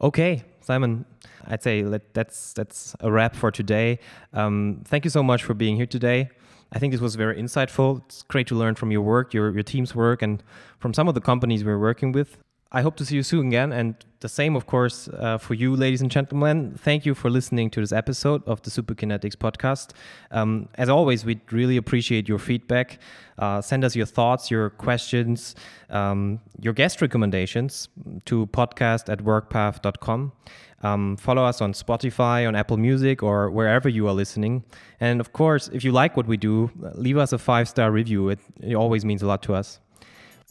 Okay, 0.00 0.44
Simon, 0.60 1.04
I'd 1.46 1.62
say 1.62 1.82
let, 1.82 2.14
that's 2.14 2.52
that's 2.52 2.94
a 3.00 3.10
wrap 3.10 3.34
for 3.34 3.50
today. 3.50 3.98
Um, 4.32 4.82
thank 4.84 5.04
you 5.04 5.10
so 5.10 5.22
much 5.22 5.42
for 5.42 5.54
being 5.54 5.76
here 5.76 5.86
today. 5.86 6.30
I 6.72 6.78
think 6.78 6.92
this 6.92 7.00
was 7.00 7.14
very 7.14 7.40
insightful. 7.40 8.02
It's 8.04 8.22
great 8.22 8.46
to 8.48 8.54
learn 8.54 8.74
from 8.74 8.90
your 8.90 9.02
work, 9.02 9.32
your 9.32 9.52
your 9.52 9.62
team's 9.62 9.94
work, 9.94 10.22
and 10.22 10.42
from 10.78 10.92
some 10.92 11.08
of 11.08 11.14
the 11.14 11.20
companies 11.20 11.64
we're 11.64 11.78
working 11.78 12.12
with. 12.12 12.38
I 12.70 12.82
hope 12.82 12.96
to 12.96 13.04
see 13.04 13.16
you 13.16 13.22
soon 13.22 13.46
again. 13.46 13.72
And 13.72 13.94
the 14.20 14.28
same, 14.28 14.54
of 14.54 14.66
course, 14.66 15.08
uh, 15.08 15.38
for 15.38 15.54
you, 15.54 15.74
ladies 15.74 16.02
and 16.02 16.10
gentlemen. 16.10 16.74
Thank 16.76 17.06
you 17.06 17.14
for 17.14 17.30
listening 17.30 17.70
to 17.70 17.80
this 17.80 17.92
episode 17.92 18.42
of 18.46 18.60
the 18.60 18.70
Superkinetics 18.70 19.36
podcast. 19.36 19.92
Um, 20.30 20.68
as 20.74 20.90
always, 20.90 21.24
we'd 21.24 21.40
really 21.50 21.78
appreciate 21.78 22.28
your 22.28 22.38
feedback. 22.38 22.98
Uh, 23.38 23.62
send 23.62 23.84
us 23.84 23.96
your 23.96 24.04
thoughts, 24.04 24.50
your 24.50 24.68
questions, 24.68 25.54
um, 25.88 26.40
your 26.60 26.74
guest 26.74 27.00
recommendations 27.00 27.88
to 28.26 28.46
podcast 28.48 29.10
at 29.10 29.20
workpath.com. 29.20 30.32
Um, 30.82 31.16
follow 31.16 31.44
us 31.44 31.62
on 31.62 31.72
Spotify, 31.72 32.46
on 32.46 32.54
Apple 32.54 32.76
Music, 32.76 33.22
or 33.22 33.50
wherever 33.50 33.88
you 33.88 34.06
are 34.08 34.14
listening. 34.14 34.62
And 35.00 35.20
of 35.20 35.32
course, 35.32 35.68
if 35.68 35.84
you 35.84 35.92
like 35.92 36.18
what 36.18 36.26
we 36.26 36.36
do, 36.36 36.70
leave 36.94 37.16
us 37.16 37.32
a 37.32 37.38
five 37.38 37.66
star 37.66 37.90
review. 37.90 38.28
It, 38.28 38.40
it 38.60 38.74
always 38.74 39.06
means 39.06 39.22
a 39.22 39.26
lot 39.26 39.42
to 39.44 39.54
us. 39.54 39.80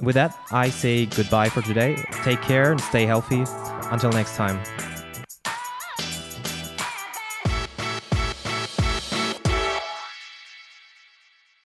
With 0.02 0.14
that, 0.14 0.38
I 0.52 0.70
say 0.70 1.08
goodbye 1.08 1.50
for 1.50 1.62
today. 1.62 1.96
Take 2.24 2.42
care 2.42 2.72
and 2.72 2.80
stay 2.80 3.06
healthy. 3.06 3.46
Until 3.90 4.12
next 4.12 4.36
time. 4.36 4.60